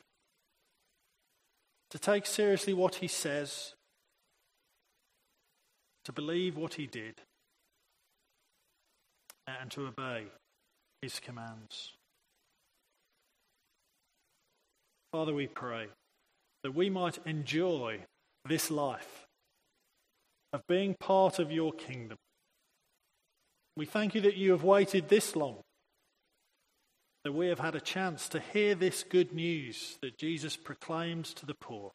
to 1.89 1.99
take 1.99 2.25
seriously 2.25 2.73
what 2.73 2.95
he 2.95 3.09
says, 3.09 3.73
to 6.05 6.13
believe 6.13 6.55
what 6.55 6.75
he 6.75 6.87
did, 6.87 7.15
and 9.45 9.69
to 9.71 9.87
obey 9.87 10.27
his 11.01 11.19
commands. 11.19 11.93
Father, 15.11 15.33
we 15.33 15.47
pray 15.47 15.87
that 16.63 16.75
we 16.75 16.89
might 16.89 17.19
enjoy 17.25 17.99
this 18.45 18.69
life 18.69 19.25
of 20.53 20.61
being 20.67 20.95
part 20.99 21.39
of 21.39 21.51
your 21.51 21.71
kingdom 21.71 22.17
we 23.77 23.85
thank 23.85 24.15
you 24.15 24.21
that 24.21 24.35
you 24.35 24.51
have 24.51 24.63
waited 24.63 25.07
this 25.07 25.35
long, 25.35 25.57
that 27.23 27.31
we 27.31 27.47
have 27.49 27.59
had 27.59 27.75
a 27.75 27.79
chance 27.79 28.27
to 28.29 28.39
hear 28.39 28.73
this 28.73 29.03
good 29.03 29.33
news 29.33 29.99
that 30.01 30.17
Jesus 30.17 30.57
proclaims 30.57 31.31
to 31.35 31.45
the 31.45 31.53
poor, 31.53 31.91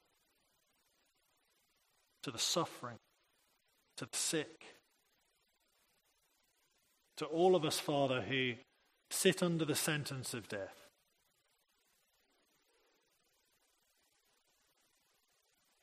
to 2.23 2.31
the 2.31 2.39
suffering, 2.39 2.99
to 3.97 4.05
the 4.05 4.17
sick, 4.17 4.65
to 7.17 7.25
all 7.25 7.57
of 7.57 7.65
us, 7.65 7.81
Father, 7.81 8.21
who 8.21 8.53
sit 9.13 9.43
under 9.43 9.65
the 9.65 9.75
sentence 9.75 10.35
of 10.35 10.49
death. 10.49 10.75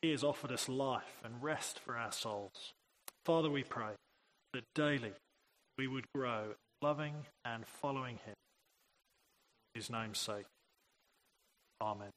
He 0.02 0.10
has 0.10 0.24
offered 0.24 0.50
us 0.50 0.68
life 0.68 1.20
and 1.24 1.42
rest 1.42 1.78
for 1.78 1.96
our 1.96 2.12
souls. 2.12 2.72
Father, 3.24 3.50
we 3.50 3.62
pray 3.62 3.92
that 4.54 4.64
daily 4.74 5.12
we 5.78 5.86
would 5.86 6.06
grow 6.14 6.54
loving 6.82 7.26
and 7.44 7.66
following 7.66 8.16
him. 8.16 8.34
In 9.74 9.80
his 9.80 9.90
name's 9.90 10.18
sake. 10.18 10.46
Amen. 11.80 12.10